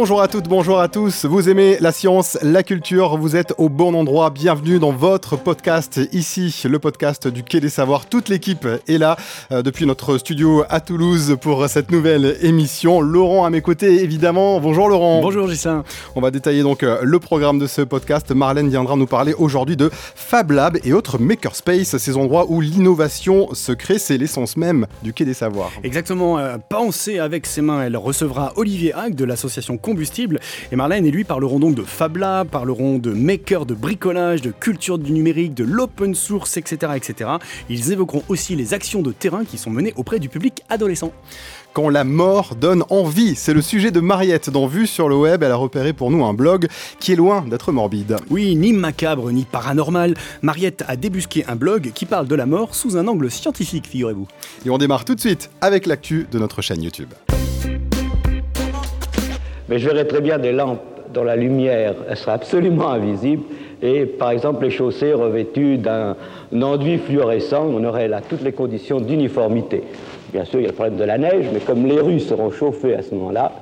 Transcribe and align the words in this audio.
Bonjour 0.00 0.22
à 0.22 0.28
toutes, 0.28 0.46
bonjour 0.46 0.78
à 0.78 0.86
tous. 0.86 1.24
Vous 1.24 1.48
aimez 1.48 1.76
la 1.80 1.90
science, 1.90 2.38
la 2.40 2.62
culture, 2.62 3.16
vous 3.16 3.34
êtes 3.34 3.52
au 3.58 3.68
bon 3.68 3.94
endroit. 3.96 4.30
Bienvenue 4.30 4.78
dans 4.78 4.92
votre 4.92 5.36
podcast 5.36 5.98
ici, 6.12 6.54
le 6.70 6.78
podcast 6.78 7.26
du 7.26 7.42
Quai 7.42 7.58
des 7.58 7.68
Savoirs. 7.68 8.06
Toute 8.06 8.28
l'équipe 8.28 8.64
est 8.86 8.96
là 8.96 9.16
euh, 9.50 9.60
depuis 9.60 9.86
notre 9.86 10.16
studio 10.16 10.62
à 10.68 10.78
Toulouse 10.78 11.36
pour 11.40 11.68
cette 11.68 11.90
nouvelle 11.90 12.36
émission. 12.42 13.00
Laurent 13.00 13.44
à 13.44 13.50
mes 13.50 13.60
côtés, 13.60 14.04
évidemment. 14.04 14.60
Bonjour 14.60 14.88
Laurent. 14.88 15.20
Bonjour 15.20 15.48
Gissin. 15.48 15.82
On 16.14 16.20
va 16.20 16.30
détailler 16.30 16.62
donc 16.62 16.84
euh, 16.84 17.00
le 17.02 17.18
programme 17.18 17.58
de 17.58 17.66
ce 17.66 17.82
podcast. 17.82 18.30
Marlène 18.30 18.68
viendra 18.68 18.94
nous 18.94 19.08
parler 19.08 19.34
aujourd'hui 19.36 19.76
de 19.76 19.90
Fab 19.92 20.52
Lab 20.52 20.78
et 20.84 20.92
autres 20.92 21.18
makerspace, 21.18 21.96
ces 21.96 22.16
endroits 22.16 22.46
où 22.48 22.60
l'innovation 22.60 23.52
se 23.52 23.72
crée. 23.72 23.98
C'est 23.98 24.16
l'essence 24.16 24.56
même 24.56 24.86
du 25.02 25.12
Quai 25.12 25.24
des 25.24 25.34
Savoirs. 25.34 25.72
Exactement. 25.82 26.38
Euh, 26.38 26.56
penser 26.68 27.18
avec 27.18 27.46
ses 27.46 27.62
mains. 27.62 27.82
Elle 27.82 27.96
recevra 27.96 28.52
Olivier 28.54 28.94
Hague 28.94 29.16
de 29.16 29.24
l'association 29.24 29.76
combustible. 29.88 30.38
Et 30.70 30.76
Marlène 30.76 31.06
et 31.06 31.10
lui 31.10 31.24
parleront 31.24 31.58
donc 31.58 31.74
de 31.74 31.82
Fab 31.82 32.18
Lab, 32.18 32.48
parleront 32.48 32.98
de 32.98 33.10
maker, 33.10 33.64
de 33.64 33.72
bricolage, 33.72 34.42
de 34.42 34.50
culture 34.50 34.98
du 34.98 35.12
numérique, 35.12 35.54
de 35.54 35.64
l'open 35.64 36.14
source, 36.14 36.58
etc., 36.58 36.92
etc. 36.94 37.30
Ils 37.70 37.90
évoqueront 37.90 38.22
aussi 38.28 38.54
les 38.54 38.74
actions 38.74 39.00
de 39.00 39.12
terrain 39.12 39.46
qui 39.46 39.56
sont 39.56 39.70
menées 39.70 39.94
auprès 39.96 40.18
du 40.18 40.28
public 40.28 40.62
adolescent 40.68 41.12
quand 41.72 41.88
la 41.88 42.04
mort 42.04 42.54
donne 42.54 42.82
envie. 42.90 43.34
C'est 43.34 43.54
le 43.54 43.62
sujet 43.62 43.90
de 43.90 44.00
Mariette 44.00 44.50
dans 44.50 44.66
Vue 44.66 44.86
sur 44.86 45.08
le 45.08 45.16
web. 45.16 45.42
Elle 45.42 45.52
a 45.52 45.56
repéré 45.56 45.92
pour 45.92 46.10
nous 46.10 46.24
un 46.24 46.34
blog 46.34 46.66
qui 46.98 47.12
est 47.12 47.16
loin 47.16 47.42
d'être 47.42 47.72
morbide. 47.72 48.16
Oui, 48.30 48.56
ni 48.56 48.72
macabre 48.72 49.30
ni 49.30 49.44
paranormal. 49.44 50.14
Mariette 50.42 50.84
a 50.88 50.96
débusqué 50.96 51.44
un 51.46 51.56
blog 51.56 51.92
qui 51.94 52.04
parle 52.04 52.26
de 52.26 52.34
la 52.34 52.46
mort 52.46 52.74
sous 52.74 52.96
un 52.96 53.06
angle 53.06 53.30
scientifique, 53.30 53.86
figurez-vous. 53.86 54.26
Et 54.66 54.70
on 54.70 54.78
démarre 54.78 55.04
tout 55.04 55.14
de 55.14 55.20
suite 55.20 55.50
avec 55.60 55.86
l'actu 55.86 56.26
de 56.30 56.38
notre 56.38 56.62
chaîne 56.62 56.82
YouTube. 56.82 57.10
Mais 59.68 59.78
je 59.78 59.88
verrais 59.88 60.06
très 60.06 60.20
bien 60.20 60.38
des 60.38 60.52
lampes 60.52 60.80
dont 61.12 61.24
la 61.24 61.36
lumière 61.36 61.94
elle 62.08 62.16
serait 62.16 62.32
absolument 62.32 62.90
invisible 62.90 63.42
et 63.82 64.06
par 64.06 64.30
exemple 64.30 64.64
les 64.64 64.70
chaussées 64.70 65.12
revêtues 65.12 65.78
d'un 65.78 66.16
enduit 66.60 66.98
fluorescent, 66.98 67.66
on 67.66 67.82
aurait 67.84 68.08
là 68.08 68.20
toutes 68.26 68.42
les 68.42 68.52
conditions 68.52 69.00
d'uniformité. 69.00 69.82
Bien 70.32 70.44
sûr, 70.44 70.60
il 70.60 70.62
y 70.62 70.66
a 70.66 70.68
le 70.68 70.74
problème 70.74 70.96
de 70.96 71.04
la 71.04 71.16
neige, 71.16 71.46
mais 71.52 71.60
comme 71.60 71.86
les 71.86 72.00
rues 72.00 72.20
seront 72.20 72.50
chauffées 72.50 72.94
à 72.94 73.02
ce 73.02 73.14
moment-là, 73.14 73.52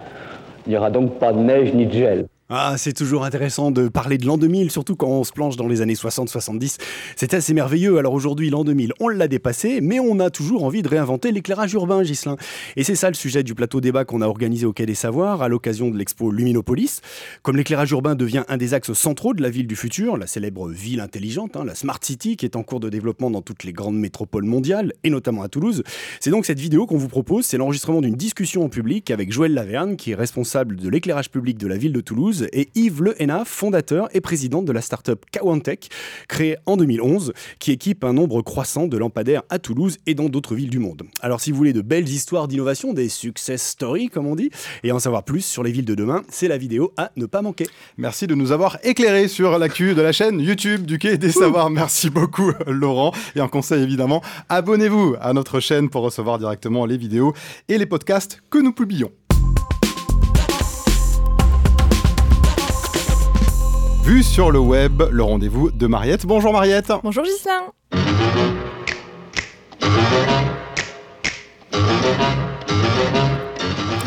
il 0.66 0.70
n'y 0.70 0.76
aura 0.76 0.90
donc 0.90 1.18
pas 1.18 1.32
de 1.32 1.38
neige 1.38 1.72
ni 1.74 1.86
de 1.86 1.92
gel. 1.92 2.26
Ah, 2.48 2.76
c'est 2.78 2.92
toujours 2.92 3.24
intéressant 3.24 3.72
de 3.72 3.88
parler 3.88 4.18
de 4.18 4.26
l'an 4.26 4.38
2000, 4.38 4.70
surtout 4.70 4.94
quand 4.94 5.08
on 5.08 5.24
se 5.24 5.32
planche 5.32 5.56
dans 5.56 5.66
les 5.66 5.80
années 5.80 5.94
60-70. 5.94 6.76
C'était 7.16 7.38
assez 7.38 7.54
merveilleux. 7.54 7.98
Alors 7.98 8.12
aujourd'hui, 8.12 8.50
l'an 8.50 8.62
2000, 8.62 8.92
on 9.00 9.08
l'a 9.08 9.26
dépassé, 9.26 9.80
mais 9.80 9.98
on 9.98 10.20
a 10.20 10.30
toujours 10.30 10.62
envie 10.62 10.82
de 10.82 10.88
réinventer 10.88 11.32
l'éclairage 11.32 11.72
urbain, 11.74 12.04
Gislin. 12.04 12.36
Et 12.76 12.84
c'est 12.84 12.94
ça 12.94 13.08
le 13.08 13.16
sujet 13.16 13.42
du 13.42 13.56
plateau 13.56 13.80
débat 13.80 14.04
qu'on 14.04 14.22
a 14.22 14.28
organisé 14.28 14.64
au 14.64 14.72
Quai 14.72 14.86
des 14.86 14.94
Savoirs 14.94 15.42
à 15.42 15.48
l'occasion 15.48 15.90
de 15.90 15.98
l'expo 15.98 16.30
Luminopolis. 16.30 17.00
Comme 17.42 17.56
l'éclairage 17.56 17.90
urbain 17.90 18.14
devient 18.14 18.44
un 18.46 18.58
des 18.58 18.74
axes 18.74 18.92
centraux 18.92 19.34
de 19.34 19.42
la 19.42 19.50
ville 19.50 19.66
du 19.66 19.74
futur, 19.74 20.16
la 20.16 20.28
célèbre 20.28 20.68
ville 20.68 21.00
intelligente, 21.00 21.56
hein, 21.56 21.64
la 21.64 21.74
Smart 21.74 21.98
City, 22.00 22.36
qui 22.36 22.44
est 22.44 22.54
en 22.54 22.62
cours 22.62 22.78
de 22.78 22.88
développement 22.88 23.32
dans 23.32 23.42
toutes 23.42 23.64
les 23.64 23.72
grandes 23.72 23.98
métropoles 23.98 24.44
mondiales, 24.44 24.92
et 25.02 25.10
notamment 25.10 25.42
à 25.42 25.48
Toulouse, 25.48 25.82
c'est 26.20 26.30
donc 26.30 26.46
cette 26.46 26.60
vidéo 26.60 26.86
qu'on 26.86 26.96
vous 26.96 27.08
propose. 27.08 27.44
C'est 27.44 27.56
l'enregistrement 27.56 28.02
d'une 28.02 28.14
discussion 28.14 28.62
en 28.62 28.68
public 28.68 29.10
avec 29.10 29.32
Joël 29.32 29.52
Laverne, 29.52 29.96
qui 29.96 30.12
est 30.12 30.14
responsable 30.14 30.76
de 30.76 30.88
l'éclairage 30.88 31.28
public 31.28 31.58
de 31.58 31.66
la 31.66 31.76
ville 31.76 31.92
de 31.92 32.00
Toulouse 32.00 32.35
et 32.52 32.68
Yves 32.74 33.02
Le 33.02 33.14
fondateur 33.44 34.08
et 34.12 34.20
président 34.20 34.62
de 34.62 34.72
la 34.72 34.80
start-up 34.80 35.24
Kawantech, 35.30 35.88
créée 36.28 36.56
en 36.66 36.76
2011, 36.76 37.32
qui 37.58 37.72
équipe 37.72 38.04
un 38.04 38.12
nombre 38.12 38.42
croissant 38.42 38.86
de 38.86 38.96
lampadaires 38.96 39.42
à 39.50 39.58
Toulouse 39.58 39.98
et 40.06 40.14
dans 40.14 40.28
d'autres 40.28 40.54
villes 40.54 40.70
du 40.70 40.78
monde. 40.78 41.02
Alors 41.20 41.40
si 41.40 41.50
vous 41.50 41.56
voulez 41.56 41.72
de 41.72 41.82
belles 41.82 42.08
histoires 42.08 42.48
d'innovation, 42.48 42.92
des 42.92 43.08
success 43.08 43.62
stories 43.62 44.08
comme 44.08 44.26
on 44.26 44.36
dit, 44.36 44.50
et 44.82 44.92
en 44.92 44.98
savoir 44.98 45.24
plus 45.24 45.44
sur 45.44 45.62
les 45.62 45.72
villes 45.72 45.84
de 45.84 45.94
demain, 45.94 46.22
c'est 46.28 46.48
la 46.48 46.58
vidéo 46.58 46.92
à 46.96 47.10
ne 47.16 47.26
pas 47.26 47.42
manquer. 47.42 47.66
Merci 47.96 48.26
de 48.26 48.34
nous 48.34 48.52
avoir 48.52 48.78
éclairé 48.82 49.28
sur 49.28 49.58
l'actu 49.58 49.94
de 49.94 50.02
la 50.02 50.12
chaîne 50.12 50.40
YouTube 50.40 50.86
du 50.86 50.98
Quai 50.98 51.18
des 51.18 51.32
Savoirs. 51.32 51.70
Merci 51.70 52.10
beaucoup 52.10 52.52
Laurent. 52.66 53.12
Et 53.34 53.40
un 53.40 53.48
conseil 53.48 53.82
évidemment, 53.82 54.22
abonnez-vous 54.48 55.16
à 55.20 55.32
notre 55.32 55.60
chaîne 55.60 55.90
pour 55.90 56.02
recevoir 56.02 56.38
directement 56.38 56.86
les 56.86 56.96
vidéos 56.96 57.32
et 57.68 57.78
les 57.78 57.86
podcasts 57.86 58.40
que 58.50 58.58
nous 58.58 58.72
publions. 58.72 59.10
Vu 64.06 64.22
sur 64.22 64.52
le 64.52 64.60
web, 64.60 65.02
le 65.10 65.22
rendez-vous 65.24 65.72
de 65.72 65.88
Mariette. 65.88 66.26
Bonjour 66.26 66.52
Mariette. 66.52 66.92
Bonjour 67.02 67.24
Gislain. 67.24 67.72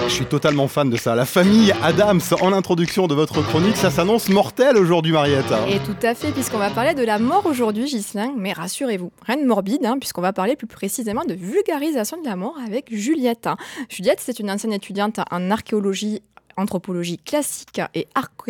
Je 0.07 0.13
suis 0.13 0.25
totalement 0.25 0.69
fan 0.69 0.89
de 0.89 0.95
ça. 0.95 1.15
La 1.15 1.25
famille 1.25 1.73
Adams 1.83 2.21
en 2.39 2.53
introduction 2.53 3.07
de 3.07 3.13
votre 3.13 3.41
chronique, 3.41 3.75
ça 3.75 3.91
s'annonce 3.91 4.29
mortel 4.29 4.77
aujourd'hui, 4.77 5.11
Mariette. 5.11 5.53
Et 5.67 5.79
tout 5.79 5.97
à 6.01 6.15
fait, 6.15 6.31
puisqu'on 6.31 6.59
va 6.59 6.69
parler 6.69 6.93
de 6.93 7.03
la 7.03 7.19
mort 7.19 7.45
aujourd'hui, 7.45 7.85
Gislain. 7.85 8.31
Mais 8.37 8.53
rassurez-vous, 8.53 9.11
rien 9.25 9.35
de 9.35 9.45
morbide, 9.45 9.85
hein, 9.85 9.97
puisqu'on 9.99 10.21
va 10.21 10.31
parler 10.31 10.55
plus 10.55 10.67
précisément 10.67 11.25
de 11.25 11.33
vulgarisation 11.33 12.21
de 12.21 12.25
la 12.25 12.37
mort 12.37 12.55
avec 12.65 12.85
Juliette. 12.89 13.49
Juliette, 13.89 14.21
c'est 14.21 14.39
une 14.39 14.49
ancienne 14.49 14.71
étudiante 14.71 15.19
en 15.29 15.51
archéologie 15.51 16.21
anthropologie 16.57 17.17
classique 17.17 17.81
et 17.93 18.07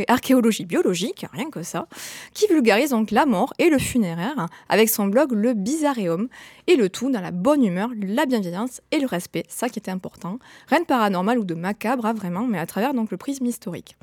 archéologie 0.07 0.65
biologique, 0.65 1.25
rien 1.31 1.49
que 1.49 1.63
ça, 1.63 1.87
qui 2.33 2.47
vulgarise 2.47 2.91
donc 2.91 3.11
la 3.11 3.25
mort 3.25 3.53
et 3.59 3.69
le 3.69 3.77
funéraire 3.77 4.47
avec 4.69 4.89
son 4.89 5.07
blog 5.07 5.31
Le 5.31 5.53
Bizarreum, 5.53 6.29
et 6.69 6.75
le 6.75 6.87
tout 6.87 7.09
dans 7.09 7.19
la 7.19 7.31
bonne 7.31 7.65
humeur, 7.65 7.89
la 7.99 8.27
bienveillance 8.27 8.81
et 8.91 8.99
le 8.99 9.07
respect, 9.07 9.43
ça 9.49 9.69
qui 9.69 9.79
était 9.79 9.89
important. 9.89 10.37
Rien 10.67 10.81
de 10.81 10.85
paranormal 10.85 11.39
ou 11.39 11.43
de 11.43 11.55
macabre, 11.55 12.05
hein, 12.05 12.13
vraiment, 12.13 12.45
mais 12.45 12.59
à 12.59 12.67
travers 12.67 12.93
donc 12.93 13.09
le 13.09 13.17
prisme 13.17 13.47
historique. 13.47 13.97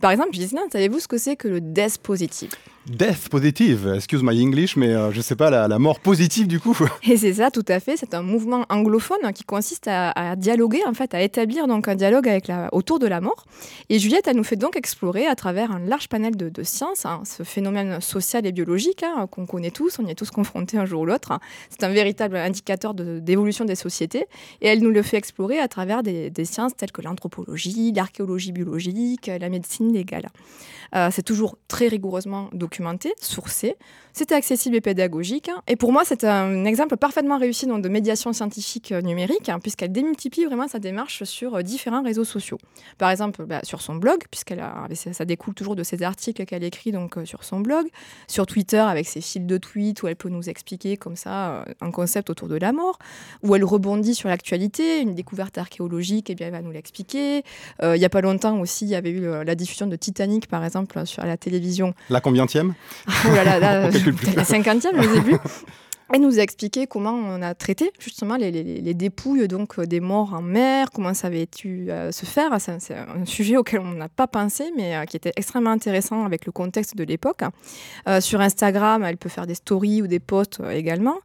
Par 0.00 0.10
exemple, 0.10 0.34
Gislain, 0.34 0.68
savez-vous 0.70 1.00
ce 1.00 1.08
que 1.08 1.16
c'est 1.16 1.36
que 1.36 1.48
le 1.48 1.62
death 1.62 1.98
positive? 1.98 2.50
Death 2.86 3.28
positive, 3.28 3.92
excuse 3.94 4.22
my 4.22 4.42
English, 4.42 4.74
mais 4.74 4.88
euh, 4.88 5.12
je 5.12 5.20
sais 5.20 5.36
pas, 5.36 5.50
la, 5.50 5.78
mort 5.78 6.00
positive 6.00 6.48
du 6.48 6.58
coup. 6.58 6.76
Et 7.08 7.18
c'est 7.18 7.34
ça, 7.34 7.50
tout 7.50 7.64
à 7.68 7.78
fait. 7.78 7.96
C'est 7.96 8.14
un 8.14 8.22
mouvement 8.22 8.64
anglophone 8.70 9.32
qui 9.34 9.44
consiste 9.44 9.86
à, 9.86 10.34
dialoguer, 10.36 10.80
en 10.86 10.94
fait, 10.94 11.14
à 11.14 11.22
établir 11.22 11.66
donc 11.66 11.88
un 11.88 11.94
dialogue 11.94 12.26
avec 12.26 12.48
la, 12.48 12.68
autour 12.72 12.98
de 12.98 13.06
la 13.06 13.20
mort. 13.20 13.44
Et 13.90 13.98
Juliette, 13.98 14.26
elle 14.28 14.36
nous 14.36 14.44
fait 14.44 14.56
donc 14.56 14.76
explorer 14.76 15.26
à 15.26 15.34
travers 15.34 15.70
un 15.70 15.78
large 15.78 16.08
panel 16.08 16.36
de, 16.36 16.62
sciences 16.62 17.06
hein, 17.06 17.22
ce 17.24 17.42
phénomène 17.42 18.00
social 18.00 18.46
et 18.46 18.52
biologique 18.52 19.02
hein, 19.02 19.26
qu'on 19.30 19.46
connaît 19.46 19.70
tous, 19.70 19.98
on 19.98 20.06
y 20.06 20.10
est 20.10 20.14
tous 20.14 20.30
confrontés 20.30 20.78
un 20.78 20.86
jour 20.86 21.02
ou 21.02 21.06
l'autre. 21.06 21.38
C'est 21.68 21.84
un 21.84 21.90
véritable 21.90 22.09
indicateur 22.20 22.94
d'évolution 22.94 23.64
des 23.64 23.74
sociétés. 23.74 24.26
Et 24.60 24.68
elle 24.68 24.80
nous 24.80 24.90
le 24.90 25.02
fait 25.02 25.16
explorer 25.16 25.58
à 25.58 25.68
travers 25.68 26.02
des, 26.02 26.30
des 26.30 26.44
sciences 26.44 26.76
telles 26.76 26.92
que 26.92 27.02
l'anthropologie, 27.02 27.92
l'archéologie 27.92 28.52
biologique, 28.52 29.26
la 29.26 29.48
médecine 29.48 29.92
légale. 29.92 30.28
Euh, 30.94 31.08
c'est 31.12 31.22
toujours 31.22 31.56
très 31.68 31.88
rigoureusement 31.88 32.48
documenté, 32.52 33.14
sourcé. 33.20 33.76
C'était 34.12 34.34
accessible 34.34 34.76
et 34.76 34.80
pédagogique. 34.80 35.48
Hein. 35.48 35.62
Et 35.66 35.76
pour 35.76 35.92
moi, 35.92 36.02
c'est 36.04 36.24
un 36.24 36.64
exemple 36.64 36.96
parfaitement 36.96 37.38
réussi 37.38 37.66
de 37.66 37.88
médiation 37.88 38.32
scientifique 38.32 38.92
euh, 38.92 39.00
numérique, 39.00 39.48
hein, 39.48 39.58
puisqu'elle 39.60 39.92
démultiplie 39.92 40.44
vraiment 40.44 40.66
sa 40.66 40.78
démarche 40.78 41.24
sur 41.24 41.56
euh, 41.56 41.62
différents 41.62 42.02
réseaux 42.02 42.24
sociaux. 42.24 42.58
Par 42.98 43.10
exemple, 43.10 43.44
bah, 43.44 43.60
sur 43.62 43.80
son 43.80 43.94
blog, 43.94 44.24
puisqu'elle 44.30 44.62
ça 45.12 45.24
découle 45.24 45.54
toujours 45.54 45.76
de 45.76 45.82
ses 45.82 46.02
articles 46.02 46.44
qu'elle 46.44 46.64
écrit 46.64 46.92
donc 46.92 47.16
sur 47.24 47.44
son 47.44 47.60
blog, 47.60 47.86
sur 48.28 48.46
Twitter 48.46 48.78
avec 48.78 49.06
ses 49.06 49.20
fils 49.20 49.46
de 49.46 49.58
tweets 49.58 50.02
où 50.02 50.08
elle 50.08 50.16
peut 50.16 50.28
nous 50.28 50.48
expliquer 50.48 50.96
comme 50.96 51.16
ça 51.16 51.64
un 51.80 51.90
concept 51.90 52.30
autour 52.30 52.48
de 52.48 52.56
la 52.56 52.72
mort, 52.72 52.98
où 53.42 53.54
elle 53.54 53.64
rebondit 53.64 54.14
sur 54.14 54.28
l'actualité, 54.28 55.00
une 55.00 55.14
découverte 55.14 55.58
archéologique, 55.58 56.30
et 56.30 56.34
bien 56.34 56.48
elle 56.48 56.52
va 56.52 56.62
nous 56.62 56.70
l'expliquer. 56.70 57.42
Il 57.82 57.98
n'y 57.98 58.04
a 58.04 58.08
pas 58.08 58.20
longtemps 58.20 58.58
aussi, 58.60 58.84
il 58.84 58.90
y 58.90 58.94
avait 58.94 59.10
eu 59.10 59.22
la 59.44 59.54
diffusion 59.54 59.86
de 59.86 59.96
Titanic, 59.96 60.46
par 60.46 60.64
exemple 60.64 61.06
sur 61.06 61.24
la 61.24 61.36
télévision. 61.36 61.94
La 62.08 62.20
combientième 62.20 62.74
oh 63.08 63.34
là 63.34 63.58
là, 63.58 63.90
la 64.36 64.44
cinquantième 64.44 64.98
au 64.98 65.06
début. 65.06 65.36
Elle 66.12 66.22
nous 66.22 66.40
a 66.40 66.42
expliqué 66.42 66.88
comment 66.88 67.12
on 67.12 67.40
a 67.40 67.54
traité 67.54 67.92
justement 68.00 68.34
les, 68.34 68.94
dépouilles 68.94 69.46
donc 69.46 69.78
euh, 69.78 69.86
des 69.86 70.00
morts 70.00 70.34
en 70.34 70.42
mer, 70.42 70.90
comment 70.90 71.14
ça 71.14 71.28
avait 71.28 71.46
dû 71.46 71.88
euh, 71.88 72.10
se 72.10 72.26
faire. 72.26 72.50
C'est 72.60 72.94
un 72.94 73.24
sujet 73.24 73.56
auquel 73.56 73.78
on 73.80 73.92
n'a 73.92 74.08
pas 74.08 74.26
pensé, 74.26 74.72
mais 74.76 74.96
euh, 74.96 75.04
qui 75.04 75.16
était 75.16 75.32
extrêmement 75.36 75.70
intéressant 75.70 76.24
avec 76.24 76.46
le 76.46 76.52
contexte 76.52 76.96
de 76.96 77.04
l'époque. 77.04 77.42
sur 78.20 78.40
Instagram, 78.40 79.04
elle 79.04 79.18
peut 79.18 79.28
faire 79.28 79.46
des 79.46 79.54
stories 79.54 80.02
ou 80.02 80.08
des 80.08 80.18
posts 80.18 80.60
également. 80.72 81.16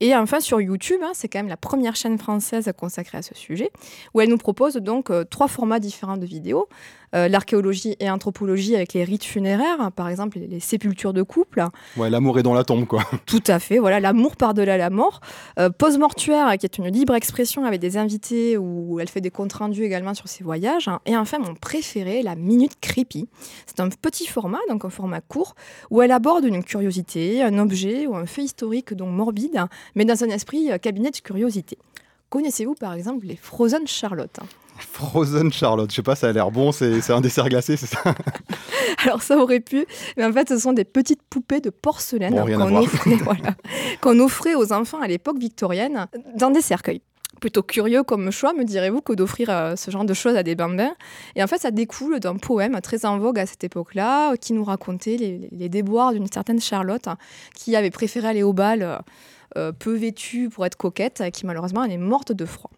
Et 0.00 0.14
enfin 0.14 0.40
sur 0.40 0.60
YouTube, 0.60 1.00
hein, 1.02 1.12
c'est 1.14 1.28
quand 1.28 1.38
même 1.38 1.48
la 1.48 1.56
première 1.56 1.96
chaîne 1.96 2.18
française 2.18 2.70
consacrée 2.76 3.18
à 3.18 3.22
ce 3.22 3.34
sujet, 3.34 3.70
où 4.12 4.20
elle 4.20 4.28
nous 4.28 4.36
propose 4.36 4.74
donc 4.74 5.10
trois 5.30 5.48
formats 5.48 5.80
différents 5.80 6.18
de 6.18 6.26
vidéos. 6.26 6.68
Euh, 7.14 7.28
l'archéologie 7.28 7.96
et 8.00 8.10
anthropologie 8.10 8.74
avec 8.74 8.92
les 8.92 9.04
rites 9.04 9.24
funéraires, 9.24 9.80
hein, 9.80 9.90
par 9.90 10.08
exemple 10.08 10.38
les, 10.38 10.60
sépultures 10.60 11.12
de 11.12 11.22
couple. 11.22 11.64
Ouais, 11.96 12.10
l'amour 12.10 12.38
est 12.38 12.42
dans 12.42 12.54
la 12.54 12.64
tombe, 12.64 12.86
quoi. 12.86 13.02
Tout 13.26 13.42
à 13.46 13.58
fait, 13.58 13.78
voilà, 13.78 14.00
l'amour 14.00 14.36
par-delà 14.36 14.76
la 14.76 14.90
mort. 14.90 15.20
Euh, 15.58 15.70
Pose 15.70 15.98
mortuaire, 15.98 16.56
qui 16.58 16.66
est 16.66 16.78
une 16.78 16.88
libre 16.88 17.14
expression 17.14 17.64
avec 17.64 17.80
des 17.80 17.96
invités 17.96 18.56
où 18.58 18.98
elle 19.00 19.08
fait 19.08 19.20
des 19.20 19.30
comptes 19.30 19.52
rendus 19.52 19.84
également 19.84 20.14
sur 20.14 20.28
ses 20.28 20.42
voyages. 20.42 20.88
Hein. 20.88 21.00
Et 21.06 21.16
enfin, 21.16 21.38
mon 21.38 21.54
préféré, 21.54 22.22
la 22.22 22.34
Minute 22.34 22.72
Creepy. 22.80 23.28
C'est 23.66 23.80
un 23.80 23.88
petit 23.88 24.26
format, 24.26 24.60
donc 24.68 24.84
un 24.84 24.90
format 24.90 25.20
court, 25.20 25.54
où 25.90 26.02
elle 26.02 26.12
aborde 26.12 26.44
une 26.44 26.64
curiosité, 26.64 27.42
un 27.42 27.58
objet 27.58 28.06
ou 28.06 28.16
un 28.16 28.26
fait 28.26 28.42
historique, 28.42 28.94
donc 28.94 29.10
morbide, 29.10 29.64
mais 29.94 30.04
dans 30.04 30.24
un 30.24 30.28
esprit 30.28 30.72
euh, 30.72 30.78
cabinet 30.78 31.10
de 31.10 31.18
curiosité. 31.18 31.78
Connaissez-vous 32.30 32.74
par 32.74 32.94
exemple 32.94 33.26
les 33.26 33.36
Frozen 33.36 33.86
Charlotte 33.86 34.40
Frozen 34.78 35.52
Charlotte, 35.52 35.90
je 35.90 35.96
sais 35.96 36.02
pas, 36.02 36.14
ça 36.14 36.28
a 36.28 36.32
l'air 36.32 36.50
bon, 36.50 36.72
c'est 36.72 37.10
un 37.10 37.20
dessert 37.20 37.48
glacé, 37.48 37.76
c'est 37.76 37.86
ça 37.86 38.02
Alors 39.04 39.22
ça 39.22 39.36
aurait 39.38 39.60
pu, 39.60 39.86
mais 40.16 40.24
en 40.24 40.32
fait 40.32 40.48
ce 40.48 40.58
sont 40.58 40.72
des 40.72 40.84
petites 40.84 41.22
poupées 41.22 41.60
de 41.60 41.70
porcelaine 41.70 42.34
qu'on 44.00 44.18
offrait, 44.20 44.54
aux 44.54 44.72
enfants 44.72 45.00
à 45.00 45.06
l'époque 45.06 45.38
victorienne 45.38 46.06
dans 46.36 46.50
des 46.50 46.60
cercueils 46.60 47.02
plutôt 47.40 47.62
curieux 47.62 48.02
comme 48.02 48.30
choix, 48.30 48.54
me 48.54 48.64
direz-vous, 48.64 49.02
que 49.02 49.12
d'offrir 49.12 49.50
euh, 49.50 49.76
ce 49.76 49.90
genre 49.90 50.04
de 50.04 50.14
choses 50.14 50.36
à 50.36 50.42
des 50.42 50.54
bambins. 50.54 50.94
Et 51.36 51.42
en 51.42 51.46
fait, 51.46 51.58
ça 51.58 51.70
découle 51.70 52.20
d'un 52.20 52.36
poème 52.36 52.80
très 52.80 53.04
en 53.04 53.18
vogue 53.18 53.38
à 53.38 53.44
cette 53.44 53.64
époque-là, 53.64 54.36
qui 54.36 54.54
nous 54.54 54.64
racontait 54.64 55.16
les, 55.16 55.68
déboires 55.68 56.12
d'une 56.12 56.26
certaine 56.26 56.60
Charlotte, 56.60 57.06
qui 57.54 57.76
avait 57.76 57.90
préféré 57.90 58.28
aller 58.28 58.42
au 58.42 58.52
bal 58.52 59.02
euh, 59.56 59.72
peu 59.72 59.94
vêtue 59.94 60.48
pour 60.48 60.64
être 60.64 60.76
coquette, 60.76 61.22
qui 61.32 61.44
malheureusement 61.44 61.84
elle 61.84 61.92
est 61.92 61.98
morte 61.98 62.32
de 62.32 62.44
froid. 62.44 62.70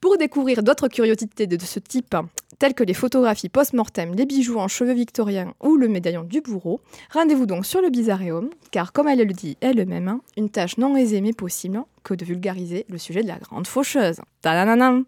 Pour 0.00 0.16
découvrir 0.16 0.62
d'autres 0.62 0.88
curiosités 0.88 1.46
de 1.46 1.62
ce 1.62 1.78
type, 1.78 2.16
telles 2.58 2.72
que 2.72 2.82
les 2.82 2.94
photographies 2.94 3.50
post-mortem, 3.50 4.14
les 4.14 4.24
bijoux 4.24 4.58
en 4.58 4.66
cheveux 4.66 4.94
victoriens 4.94 5.52
ou 5.60 5.76
le 5.76 5.88
médaillon 5.88 6.22
du 6.22 6.40
bourreau, 6.40 6.80
rendez-vous 7.12 7.44
donc 7.44 7.66
sur 7.66 7.82
le 7.82 7.90
Bizarreum, 7.90 8.48
car 8.70 8.94
comme 8.94 9.08
elle 9.08 9.18
le 9.18 9.34
dit 9.34 9.58
elle-même, 9.60 10.20
une 10.38 10.48
tâche 10.48 10.78
non 10.78 10.96
aisée 10.96 11.20
mais 11.20 11.34
possible 11.34 11.82
que 12.02 12.14
de 12.14 12.24
vulgariser 12.24 12.86
le 12.88 12.96
sujet 12.96 13.22
de 13.22 13.28
la 13.28 13.36
grande 13.36 13.66
faucheuse. 13.66 14.20
Tadananam 14.40 15.04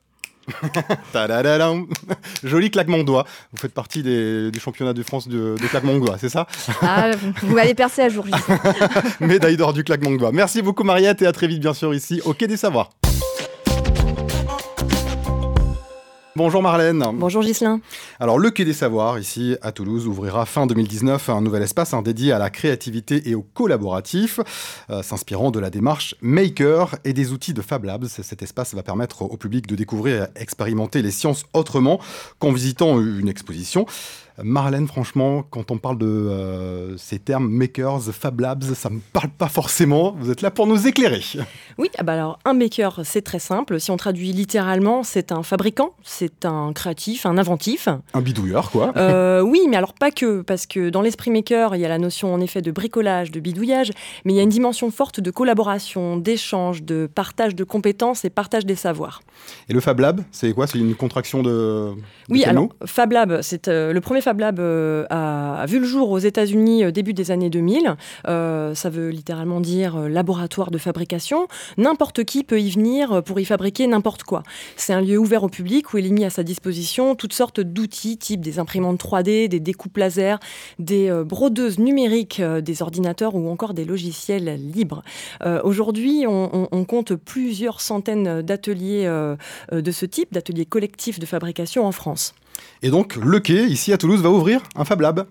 Joli 2.45 2.71
claquement 2.71 2.99
de 2.99 3.05
doigts. 3.05 3.25
Vous 3.53 3.59
faites 3.59 3.73
partie 3.73 4.03
du 4.03 4.61
championnat 4.61 4.93
de 4.93 5.03
France 5.03 5.27
de, 5.27 5.55
claquement 5.71 5.95
de 5.95 6.01
doigts, 6.01 6.19
c'est 6.19 6.29
ça? 6.29 6.47
Ah, 6.83 7.13
Vous 7.43 7.55
m'avez 7.55 7.75
percé 7.75 8.03
à 8.03 8.11
jour. 8.11 8.27
Médaille 9.21 9.57
d'or 9.57 9.73
du 9.73 9.85
claquement 9.85 10.11
de 10.11 10.19
doigts. 10.19 10.33
Merci 10.33 10.61
beaucoup 10.61 10.85
Mariette 10.85 11.23
et 11.23 11.27
à 11.27 11.33
très 11.33 11.47
vite 11.47 11.61
bien 11.61 11.73
sûr 11.73 11.95
ici 11.95 12.21
au 12.27 12.35
Quai 12.35 12.47
des 12.47 12.59
Savoirs. 12.59 12.91
Bonjour 16.35 16.63
Marlène. 16.63 17.05
Bonjour 17.13 17.43
Gislain. 17.43 17.83
Alors 18.19 18.39
le 18.39 18.51
Quai 18.51 18.65
des 18.65 18.73
Savoirs 18.73 19.19
ici 19.19 19.59
à 19.61 19.71
Toulouse 19.71 20.07
ouvrira 20.07 20.47
fin 20.47 20.67
2019 20.67 21.29
un 21.29 21.43
nouvel 21.43 21.63
espace 21.63 21.93
hein, 21.93 22.01
dédié 22.01 22.33
à 22.33 22.39
la 22.39 22.49
créativité 22.49 23.29
et 23.29 23.35
au 23.35 23.43
collaboratif, 23.43 24.41
euh, 24.89 25.03
s'inspirant 25.03 25.51
de 25.51 25.61
la 25.61 25.69
démarche 25.69 26.15
Maker 26.23 26.97
et 27.05 27.13
des 27.13 27.33
outils 27.33 27.53
de 27.53 27.61
Fab 27.61 27.85
Labs. 27.85 28.07
Cet 28.07 28.41
espace 28.41 28.75
va 28.75 28.83
permettre 28.83 29.21
au 29.21 29.37
public 29.37 29.67
de 29.67 29.77
découvrir 29.77 30.23
et 30.23 30.41
expérimenter 30.41 31.03
les 31.03 31.11
sciences 31.11 31.45
autrement 31.53 32.01
qu'en 32.39 32.51
visitant 32.51 32.99
une 32.99 33.29
exposition. 33.29 33.85
Marlène, 34.43 34.87
franchement, 34.87 35.45
quand 35.51 35.71
on 35.71 35.79
parle 35.79 35.99
de 35.99 36.07
euh, 36.07 36.97
ces 36.97 37.19
termes 37.19 37.49
makers, 37.49 38.03
Fab 38.13 38.41
Labs, 38.41 38.65
ça 38.75 38.89
ne 38.89 38.97
me 38.97 39.01
parle 39.13 39.29
pas 39.29 39.49
forcément. 39.49 40.15
Vous 40.19 40.31
êtes 40.31 40.41
là 40.41 40.51
pour 40.51 40.67
nous 40.67 40.87
éclairer. 40.87 41.23
Oui, 41.79 41.91
ah 41.99 42.03
bah 42.03 42.15
alors 42.15 42.39
un 42.45 42.55
maker, 42.55 43.01
c'est 43.05 43.23
très 43.23 43.39
simple. 43.39 43.81
Si 43.81 43.91
on 43.91 43.97
traduit 43.97 44.33
littéralement, 44.33 45.03
c'est 45.03 45.33
un 45.33 45.43
fabricant, 45.43 45.95
c'est 46.03 46.45
un 46.45 46.73
créatif, 46.73 47.27
un 47.27 47.39
inventif. 47.39 47.89
Un 48.15 48.21
bidouilleur, 48.21 48.71
quoi. 48.71 48.93
Euh, 48.97 49.41
oui, 49.41 49.61
mais 49.69 49.77
alors 49.77 49.95
pas 49.95 50.11
que, 50.11 50.43
parce 50.43 50.67
que 50.67 50.91
dans 50.91 51.03
l'esprit 51.03 51.31
maker, 51.31 51.75
il 51.75 51.81
y 51.81 51.85
a 51.85 51.89
la 51.89 51.99
notion 51.99 52.33
en 52.33 52.41
effet 52.41 52.63
de 52.63 52.71
bricolage, 52.71 53.31
de 53.31 53.41
bidouillage, 53.41 53.91
mais 54.25 54.33
il 54.33 54.37
y 54.37 54.41
a 54.41 54.43
une 54.43 54.49
dimension 54.49 54.91
forte 54.91 55.21
de 55.21 55.31
collaboration, 55.31 56.17
d'échange, 56.17 56.83
de 56.83 57.09
partage 57.13 57.55
de 57.55 57.65
compétences 57.65 58.25
et 58.25 58.31
partage 58.31 58.65
des 58.65 58.77
savoirs. 58.77 59.21
Et 59.69 59.73
le 59.73 59.81
Fab 59.81 60.01
Lab, 60.01 60.23
c'est 60.31 60.53
quoi? 60.53 60.67
C'est 60.67 60.79
une 60.79 60.95
contraction 60.95 61.43
de. 61.43 61.93
oui, 62.31 62.45
alors 62.45 62.69
Fab 62.87 63.13
Lab, 63.13 63.41
c'est 63.43 63.69
euh, 63.69 63.93
le 63.93 64.01
premier 64.01 64.22
Fab 64.23 64.39
Lab 64.39 64.61
euh, 64.61 65.05
a, 65.11 65.67
vu 65.67 65.81
le 65.81 65.85
jour 65.85 66.11
aux 66.11 66.19
États-Unis 66.19 66.85
euh, 66.85 66.93
début 66.93 67.13
des 67.13 67.33
années 67.33 67.51
2000. 67.51 67.97
Euh, 68.29 68.75
ça 68.75 68.89
veut 68.89 69.11
littéralement 69.11 69.61
dire 69.61 69.99
laboratoire 70.09 70.71
de 70.71 70.79
fabrication. 70.79 71.49
N'importe 71.77 72.25
qui 72.25 72.45
peut 72.45 72.61
y 72.61 72.71
venir 72.71 73.23
pour 73.25 73.41
y 73.41 73.45
fabriquer 73.45 73.87
n'importe 73.89 74.23
quoi. 74.23 74.45
C'est 74.77 74.93
un 74.93 75.01
lieu 75.01 75.19
ouvert 75.19 75.43
au 75.43 75.49
public 75.49 75.93
où 75.93 75.99
il 75.99 76.07
est 76.07 76.11
mis 76.11 76.25
à 76.25 76.31
sa 76.31 76.45
disposition 76.45 77.17
toutes 77.17 77.33
sortes 77.33 77.61
d'outils, 77.61 78.17
type 78.17 78.41
des 78.41 78.61
imprimantes 78.61 79.03
3D, 79.03 79.49
des 79.49 79.61
découpes 79.61 79.97
laser, 79.97 80.39
des 80.79 81.11
brodeuses 81.25 81.81
numériques, 81.81 82.41
des 82.41 82.83
ordinateurs 82.83 83.35
ou 83.35 83.51
encore 83.51 83.75
des 83.75 83.85
logiciels 83.85 84.57
libres. 84.73 85.03
Aujourd'hui, 85.65 86.27
on, 86.29 86.85
compte 86.85 87.15
plusieurs 87.15 87.81
centaines 87.81 88.43
d'ateliers 88.43 89.07
de 89.73 89.91
ce 89.91 90.07
type, 90.07 90.33
d'ateliers 90.33 90.67
collectifs 90.67 91.19
de 91.19 91.27
fabrication 91.27 91.85
en 91.85 91.93
France. 91.93 92.35
Et 92.83 92.91
donc, 92.91 93.17
le 93.17 93.41
quai, 93.41 93.65
ici 93.65 93.93
à 93.93 93.99
Toulouse, 93.99 94.21
va 94.21 94.31
ouvrir 94.31 94.61
un 94.75 94.85
Fab 94.85 95.01
Lab. 95.01 95.27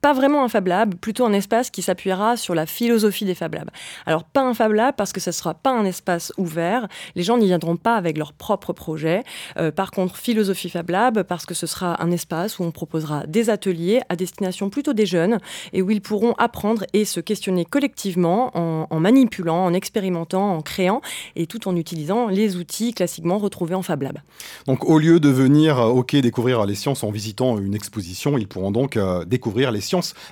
Pas 0.00 0.14
vraiment 0.14 0.44
un 0.44 0.48
Fab 0.48 0.66
Lab, 0.66 0.94
plutôt 0.94 1.26
un 1.26 1.32
espace 1.32 1.70
qui 1.70 1.82
s'appuiera 1.82 2.36
sur 2.36 2.54
la 2.54 2.64
philosophie 2.64 3.26
des 3.26 3.34
Fab 3.34 3.54
Labs. 3.54 3.70
Alors 4.06 4.24
pas 4.24 4.40
un 4.40 4.54
Fab 4.54 4.72
Lab 4.72 4.94
parce 4.96 5.12
que 5.12 5.20
ce 5.20 5.30
ne 5.30 5.34
sera 5.34 5.54
pas 5.54 5.70
un 5.70 5.84
espace 5.84 6.32
ouvert, 6.38 6.88
les 7.16 7.22
gens 7.22 7.36
n'y 7.36 7.46
viendront 7.46 7.76
pas 7.76 7.96
avec 7.96 8.16
leurs 8.16 8.32
propres 8.32 8.72
projets. 8.72 9.24
Euh, 9.58 9.70
par 9.70 9.90
contre, 9.90 10.16
philosophie 10.16 10.70
Fab 10.70 10.88
Lab 10.88 11.22
parce 11.24 11.44
que 11.44 11.54
ce 11.54 11.66
sera 11.66 12.02
un 12.02 12.10
espace 12.10 12.58
où 12.58 12.64
on 12.64 12.70
proposera 12.70 13.26
des 13.26 13.50
ateliers 13.50 14.00
à 14.08 14.16
destination 14.16 14.70
plutôt 14.70 14.92
des 14.92 15.06
jeunes 15.06 15.38
et 15.72 15.82
où 15.82 15.90
ils 15.90 16.00
pourront 16.00 16.34
apprendre 16.38 16.84
et 16.92 17.04
se 17.04 17.20
questionner 17.20 17.64
collectivement 17.64 18.50
en, 18.54 19.00
manipulant, 19.00 19.64
en 19.64 19.74
expérimentant, 19.74 20.56
en 20.56 20.62
créant 20.62 21.02
et 21.36 21.46
tout 21.46 21.68
en 21.68 21.76
utilisant 21.76 22.28
les 22.28 22.56
outils 22.56 22.94
classiquement 22.94 23.38
retrouvés 23.38 23.74
en 23.74 23.82
Fab 23.82 24.02
Lab. 24.02 24.18
Donc 24.66 24.84
au 24.88 24.98
lieu 24.98 25.20
de 25.20 25.28
venir 25.28 25.78
euh, 25.78 26.02
quai 26.02 26.22
découvrir 26.22 26.64
les 26.64 26.74
sciences 26.74 27.04
en 27.04 27.10
visitant 27.10 27.58
une 27.58 27.74
exposition, 27.74 28.38
ils 28.38 28.48
pourront 28.48 28.70
donc 28.70 28.96
euh, 28.96 29.24
découvrir 29.24 29.70
les 29.70 29.80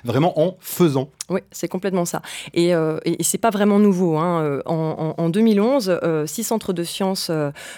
vraiment 0.03 0.39
en 0.39 0.57
faisant. 0.59 1.09
Oui, 1.29 1.41
c'est 1.51 1.67
complètement 1.67 2.05
ça. 2.05 2.21
Et, 2.53 2.73
euh, 2.73 2.97
et, 3.05 3.23
c'est 3.23 3.37
pas 3.37 3.51
vraiment 3.51 3.77
nouveau. 3.77 4.17
Hein. 4.17 4.41
Euh, 4.43 4.61
en, 4.65 5.29
2011, 5.29 5.99
euh, 6.01 6.25
six 6.25 6.43
centres 6.43 6.73
de 6.73 6.83
sciences 6.83 7.31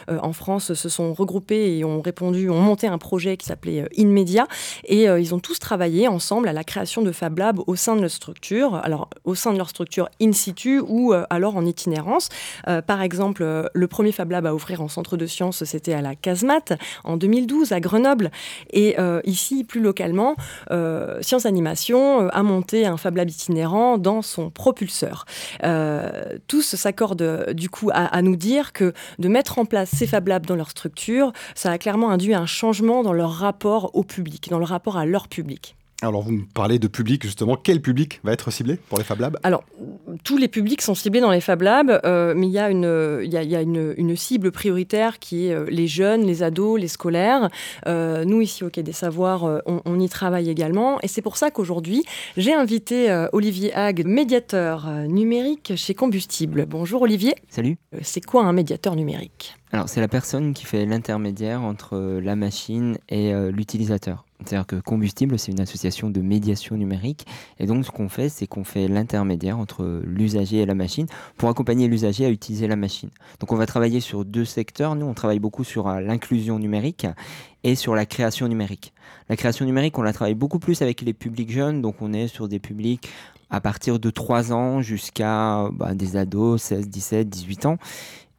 en 0.07 0.33
France 0.33 0.73
se 0.73 0.89
sont 0.89 1.13
regroupés 1.13 1.77
et 1.77 1.83
ont 1.83 2.01
répondu, 2.01 2.49
ont 2.49 2.61
monté 2.61 2.87
un 2.87 2.97
projet 2.97 3.35
qui 3.35 3.45
s'appelait 3.45 3.85
InMedia. 3.97 4.47
Et 4.85 5.03
ils 5.05 5.35
ont 5.35 5.39
tous 5.39 5.59
travaillé 5.59 6.07
ensemble 6.07 6.47
à 6.47 6.53
la 6.53 6.63
création 6.63 7.01
de 7.01 7.11
Fab 7.11 7.37
Lab 7.37 7.59
au 7.67 7.75
sein 7.75 7.95
de 7.95 8.01
leur 8.01 8.09
structure. 8.09 8.75
Alors, 8.75 9.09
au 9.25 9.35
sein 9.35 9.51
de 9.51 9.57
leur 9.57 9.69
structure 9.69 10.09
in 10.21 10.31
situ 10.31 10.81
ou 10.85 11.13
alors 11.29 11.57
en 11.57 11.65
itinérance. 11.65 12.29
par 12.87 13.01
exemple, 13.01 13.69
le 13.73 13.87
premier 13.87 14.11
Fab 14.11 14.31
Lab 14.31 14.45
à 14.45 14.53
ouvrir 14.53 14.81
en 14.81 14.87
centre 14.87 15.17
de 15.17 15.25
sciences, 15.25 15.63
c'était 15.65 15.93
à 15.93 16.01
la 16.01 16.15
Casemate 16.15 16.73
en 17.03 17.17
2012 17.17 17.71
à 17.71 17.79
Grenoble. 17.79 18.31
Et 18.71 18.95
ici, 19.25 19.63
plus 19.63 19.81
localement, 19.81 20.35
Sciences 21.21 21.45
Animation 21.45 22.29
a 22.29 22.43
monté 22.43 22.85
un 22.85 22.97
Fab 22.97 23.17
Lab 23.17 23.29
dans 23.49 24.21
son 24.21 24.49
propulseur. 24.49 25.25
Euh, 25.63 26.37
tous 26.47 26.75
s'accordent 26.75 27.53
du 27.53 27.69
coup 27.69 27.89
à, 27.93 28.21
nous 28.21 28.35
dire 28.35 28.73
que 28.73 28.93
de 29.19 29.27
mettre 29.27 29.59
en 29.59 29.65
place 29.65 29.89
ces 29.89 30.07
Fab 30.07 30.27
Labs 30.27 30.45
dans 30.45 30.55
leur 30.55 30.69
structure, 30.69 31.31
ça 31.55 31.71
a 31.71 31.77
clairement 31.77 32.09
induit 32.09 32.33
un 32.33 32.45
changement 32.45 33.03
dans 33.03 33.13
leur 33.13 33.31
rapport 33.31 33.95
au 33.95 34.03
public, 34.03 34.49
dans 34.49 34.59
le 34.59 34.65
rapport 34.65 34.97
à 34.97 35.05
leur 35.05 35.27
public. 35.27 35.75
Alors, 36.03 36.23
vous 36.23 36.31
me 36.31 36.45
parlez 36.51 36.79
de 36.79 36.87
public, 36.87 37.23
justement. 37.23 37.55
Quel 37.55 37.79
public 37.79 38.21
va 38.23 38.33
être 38.33 38.49
ciblé 38.49 38.77
pour 38.89 38.97
les 38.97 39.03
Fab 39.03 39.19
Labs? 39.19 39.37
Alors, 39.43 39.63
tous 40.23 40.37
les 40.37 40.47
publics 40.47 40.81
sont 40.81 40.95
ciblés 40.95 41.21
dans 41.21 41.29
les 41.29 41.41
Fab 41.41 41.61
Labs, 41.61 42.01
euh, 42.05 42.33
mais 42.35 42.47
il 42.47 42.51
y 42.51 42.57
a, 42.57 42.71
une, 42.71 43.21
il 43.23 43.31
y 43.31 43.55
a, 43.55 43.61
une, 43.61 44.15
cible 44.15 44.51
prioritaire 44.51 45.19
qui 45.19 45.45
est 45.45 45.53
euh, 45.53 45.67
les 45.69 45.85
jeunes, 45.85 46.25
les 46.25 46.41
ados, 46.41 46.81
les 46.81 46.87
scolaires. 46.87 47.49
Euh, 47.85 48.25
nous, 48.25 48.41
ici 48.41 48.63
au 48.63 48.71
Quai 48.71 48.81
des 48.81 48.93
Savoirs, 48.93 49.61
on, 49.67 49.99
y 49.99 50.09
travaille 50.09 50.49
également. 50.49 50.99
Et 51.01 51.07
c'est 51.07 51.21
pour 51.21 51.37
ça 51.37 51.51
qu'aujourd'hui, 51.51 52.03
j'ai 52.35 52.53
invité 52.53 53.27
Olivier 53.31 53.71
Hague, 53.73 54.03
médiateur 54.03 54.89
numérique 55.07 55.73
chez 55.75 55.93
Combustible. 55.93 56.65
Bonjour 56.65 57.03
Olivier. 57.03 57.35
Salut. 57.49 57.77
c'est 58.01 58.25
quoi 58.25 58.43
un 58.43 58.53
médiateur 58.53 58.95
numérique? 58.95 59.55
Alors, 59.71 59.87
c'est 59.87 60.01
la 60.01 60.07
personne 60.07 60.53
qui 60.53 60.65
fait 60.65 60.85
l'intermédiaire 60.85 61.61
entre 61.61 62.19
la 62.21 62.35
machine 62.35 62.97
et 63.07 63.33
l'utilisateur. 63.51 64.25
C'est-à-dire 64.45 64.65
que 64.65 64.75
Combustible, 64.77 65.37
c'est 65.37 65.51
une 65.51 65.59
association 65.59 66.09
de 66.09 66.21
médiation 66.21 66.75
numérique. 66.75 67.25
Et 67.59 67.65
donc, 67.65 67.85
ce 67.85 67.91
qu'on 67.91 68.09
fait, 68.09 68.29
c'est 68.29 68.47
qu'on 68.47 68.63
fait 68.63 68.87
l'intermédiaire 68.87 69.59
entre 69.59 70.01
l'usager 70.03 70.57
et 70.57 70.65
la 70.65 70.75
machine 70.75 71.07
pour 71.37 71.49
accompagner 71.49 71.87
l'usager 71.87 72.25
à 72.25 72.29
utiliser 72.29 72.67
la 72.67 72.75
machine. 72.75 73.09
Donc, 73.39 73.51
on 73.51 73.55
va 73.55 73.65
travailler 73.65 73.99
sur 73.99 74.25
deux 74.25 74.45
secteurs. 74.45 74.95
Nous, 74.95 75.05
on 75.05 75.13
travaille 75.13 75.39
beaucoup 75.39 75.63
sur 75.63 75.87
euh, 75.87 76.01
l'inclusion 76.01 76.59
numérique 76.59 77.07
et 77.63 77.75
sur 77.75 77.95
la 77.95 78.05
création 78.05 78.47
numérique. 78.47 78.93
La 79.29 79.35
création 79.35 79.65
numérique, 79.65 79.97
on 79.97 80.01
la 80.01 80.13
travaille 80.13 80.35
beaucoup 80.35 80.59
plus 80.59 80.81
avec 80.81 81.01
les 81.01 81.13
publics 81.13 81.51
jeunes. 81.51 81.81
Donc, 81.81 82.01
on 82.01 82.13
est 82.13 82.27
sur 82.27 82.47
des 82.47 82.59
publics 82.59 83.09
à 83.51 83.61
partir 83.61 83.99
de 83.99 84.09
3 84.09 84.53
ans 84.53 84.81
jusqu'à 84.81 85.69
bah, 85.73 85.93
des 85.93 86.17
ados, 86.17 86.61
16, 86.61 86.87
17, 86.87 87.29
18 87.29 87.65
ans. 87.67 87.77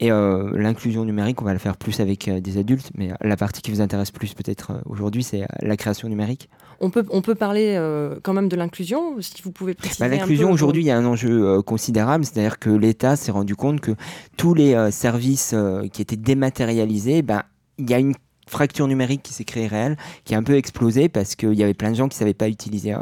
Et 0.02 0.10
euh, 0.10 0.50
l'inclusion 0.54 1.04
numérique, 1.04 1.40
on 1.42 1.44
va 1.44 1.52
le 1.52 1.60
faire 1.60 1.76
plus 1.76 2.00
avec 2.00 2.26
euh, 2.26 2.40
des 2.40 2.58
adultes, 2.58 2.90
mais 2.96 3.12
la 3.20 3.36
partie 3.36 3.62
qui 3.62 3.70
vous 3.70 3.80
intéresse 3.80 4.10
plus 4.10 4.34
peut-être 4.34 4.72
euh, 4.72 4.80
aujourd'hui, 4.86 5.22
c'est 5.22 5.46
la 5.60 5.76
création 5.76 6.08
numérique. 6.08 6.48
On 6.80 6.90
peut, 6.90 7.06
on 7.10 7.22
peut 7.22 7.36
parler 7.36 7.80
quand 8.24 8.32
même 8.32 8.48
de 8.48 8.56
l'inclusion, 8.56 9.14
si 9.20 9.40
vous 9.44 9.52
pouvez 9.52 9.74
préciser. 9.74 10.02
Bah, 10.02 10.08
l'inclusion, 10.08 10.50
aujourd'hui, 10.50 10.82
il 10.82 10.86
y 10.86 10.90
a 10.90 10.98
un 10.98 11.04
enjeu 11.04 11.62
considérable, 11.62 12.24
c'est-à-dire 12.24 12.58
que 12.58 12.70
l'État 12.70 13.14
s'est 13.14 13.30
rendu 13.30 13.54
compte 13.54 13.80
que 13.80 13.92
tous 14.36 14.52
les 14.54 14.90
services 14.90 15.54
qui 15.92 16.02
étaient 16.02 16.16
dématérialisés, 16.16 17.22
bah, 17.22 17.44
il 17.78 17.88
y 17.88 17.94
a 17.94 18.00
une 18.00 18.14
fracture 18.52 18.86
numérique 18.86 19.22
qui 19.22 19.32
s'est 19.32 19.44
créée 19.44 19.66
réelle, 19.66 19.96
qui 20.24 20.34
a 20.34 20.38
un 20.38 20.42
peu 20.42 20.56
explosé 20.56 21.08
parce 21.08 21.34
qu'il 21.34 21.54
y 21.54 21.62
avait 21.62 21.74
plein 21.74 21.90
de 21.90 21.96
gens 21.96 22.08
qui 22.08 22.16
ne 22.16 22.18
savaient 22.20 22.34
pas 22.34 22.48
utiliser 22.48 22.94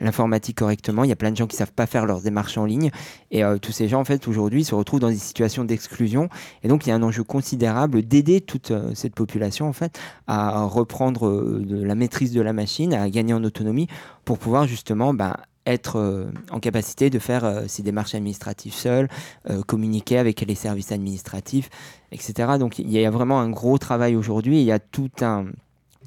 l'informatique 0.00 0.58
correctement. 0.58 1.04
Il 1.04 1.10
y 1.10 1.12
a 1.12 1.16
plein 1.16 1.30
de 1.30 1.36
gens 1.36 1.46
qui 1.46 1.54
ne 1.56 1.58
savent 1.58 1.72
pas 1.72 1.86
faire 1.86 2.06
leurs 2.06 2.20
démarches 2.20 2.58
en 2.58 2.64
ligne. 2.64 2.90
Et 3.30 3.42
tous 3.60 3.72
ces 3.72 3.88
gens, 3.88 4.00
en 4.00 4.04
fait, 4.04 4.26
aujourd'hui, 4.28 4.64
se 4.64 4.74
retrouvent 4.74 5.00
dans 5.00 5.10
des 5.10 5.16
situations 5.16 5.64
d'exclusion. 5.64 6.28
Et 6.62 6.68
donc, 6.68 6.86
il 6.86 6.90
y 6.90 6.92
a 6.92 6.94
un 6.94 7.02
enjeu 7.02 7.22
considérable 7.22 8.02
d'aider 8.02 8.40
toute 8.40 8.72
cette 8.94 9.14
population, 9.14 9.68
en 9.68 9.72
fait, 9.72 9.98
à 10.26 10.64
reprendre 10.64 11.62
la 11.68 11.94
maîtrise 11.94 12.32
de 12.32 12.40
la 12.40 12.52
machine, 12.52 12.94
à 12.94 13.08
gagner 13.10 13.34
en 13.34 13.44
autonomie 13.44 13.88
pour 14.24 14.38
pouvoir 14.38 14.66
justement 14.66 15.14
ben, 15.14 15.36
être 15.66 15.96
euh, 15.96 16.26
en 16.50 16.60
capacité 16.60 17.10
de 17.10 17.18
faire 17.18 17.44
euh, 17.44 17.64
ces 17.66 17.82
démarches 17.82 18.14
administratives 18.14 18.74
seules, 18.74 19.08
euh, 19.48 19.62
communiquer 19.62 20.18
avec 20.18 20.40
les 20.40 20.54
services 20.54 20.92
administratifs, 20.92 21.70
etc. 22.12 22.52
Donc 22.58 22.78
il 22.78 22.90
y 22.90 23.04
a 23.04 23.10
vraiment 23.10 23.40
un 23.40 23.50
gros 23.50 23.78
travail 23.78 24.16
aujourd'hui. 24.16 24.60
Il 24.60 24.66
y 24.66 24.72
a 24.72 24.78
tout 24.78 25.10
un, 25.22 25.46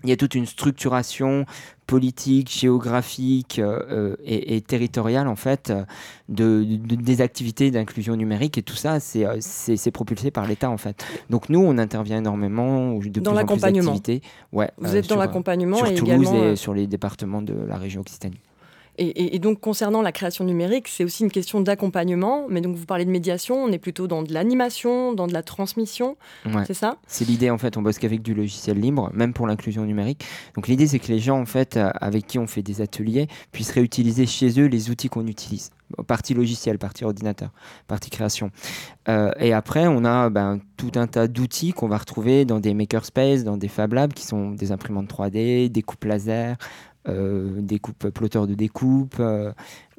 il 0.04 0.10
y 0.10 0.14
a 0.14 0.18
toute 0.18 0.36
une 0.36 0.46
structuration 0.46 1.46
politique, 1.88 2.52
géographique 2.52 3.62
et, 4.26 4.60
territoriale 4.60 5.30
en 5.30 5.38
fait 5.38 5.72
de, 6.28 6.66
des 6.66 7.22
activités 7.22 7.72
d'inclusion 7.72 8.18
numérique 8.18 8.58
et 8.58 8.62
tout 8.62 8.76
ça 8.76 9.00
c'est 9.00 9.92
propulsé 9.92 10.30
par 10.30 10.46
l'État 10.46 10.70
en 10.70 10.76
fait. 10.76 11.06
Donc 11.30 11.48
nous 11.48 11.62
on 11.62 11.78
intervient 11.78 12.18
énormément 12.18 13.00
de 13.00 13.22
dans 13.22 13.34
l'accompagnement. 13.34 13.96
Ouais, 14.52 14.70
Vous 14.78 14.98
êtes 14.98 15.08
dans 15.08 15.16
l'accompagnement 15.16 15.86
et 15.86 15.96
Toulouse 15.96 16.34
et 16.34 16.56
sur 16.58 16.74
les 16.74 16.88
départements 16.88 17.42
de 17.42 17.54
la 17.54 17.78
région 17.78 18.02
Occitanie. 18.02 18.42
Et, 19.00 19.38
donc, 19.38 19.60
concernant 19.60 20.02
la 20.02 20.12
création 20.12 20.44
numérique, 20.44 20.88
c'est 20.88 21.04
aussi 21.04 21.24
une 21.24 21.32
question 21.32 21.62
d'accompagnement. 21.62 22.48
Mais 22.50 22.62
donc, 22.62 22.76
vous 22.76 22.86
parlez 22.86 23.06
de 23.06 23.12
médiation, 23.12 23.56
on 23.56 23.72
est 23.72 23.78
plutôt 23.78 24.08
dans 24.08 24.24
de 24.24 24.34
l'animation, 24.34 25.14
dans 25.14 25.28
de 25.28 25.34
la 25.34 25.44
transmission. 25.44 26.18
C'est 26.66 26.74
ça? 26.74 26.98
C'est 27.06 27.26
l'idée, 27.26 27.52
en 27.52 27.58
fait. 27.58 27.78
On 27.78 27.84
bosse 27.84 28.00
qu'avec 28.00 28.22
du 28.22 28.34
logiciel 28.34 28.80
libre, 28.80 29.12
même 29.14 29.34
pour 29.34 29.46
l'inclusion 29.46 29.84
numérique. 29.86 30.26
Donc, 30.56 30.68
l'idée, 30.68 30.88
c'est 30.88 31.00
que 31.00 31.10
les 31.10 31.20
gens, 31.20 31.40
en 31.40 31.46
fait, 31.46 31.78
euh, 31.78 31.92
avec 32.02 32.26
qui 32.26 32.40
on 32.40 32.48
fait 32.48 32.64
des 32.64 32.82
ateliers, 32.82 33.28
puissent 33.52 33.72
réutiliser 33.72 34.26
chez 34.26 34.60
eux 34.60 34.66
les 34.66 34.90
outils 34.90 35.10
qu'on 35.10 35.28
utilise. 35.28 35.72
Partie 36.08 36.34
logiciel, 36.34 36.80
partie 36.80 37.06
ordinateur, 37.06 37.50
partie 37.88 38.10
création. 38.10 38.52
Euh, 39.08 39.32
et 39.40 39.54
après, 39.54 39.88
on 39.88 40.04
a 40.04 40.30
ben, 40.30 40.60
tout 40.76 40.92
un 40.96 41.08
tas 41.08 41.30
d'outils 41.30 41.72
qu'on 41.72 41.88
va 41.88 41.98
retrouver 41.98 42.44
dans 42.44 42.60
des 42.60 42.74
makerspaces, 42.74 43.46
dans 43.46 43.56
des 43.56 43.70
Fab 43.70 43.94
Labs, 43.94 44.12
qui 44.12 44.26
sont 44.26 44.52
des 44.52 44.74
imprimantes 44.74 45.10
3D, 45.10 45.70
des 45.70 45.82
coupes 45.82 46.04
laser, 46.04 46.58
découpe, 47.08 48.10
plotter 48.10 48.46
de 48.48 48.54
découpe, 48.54 49.22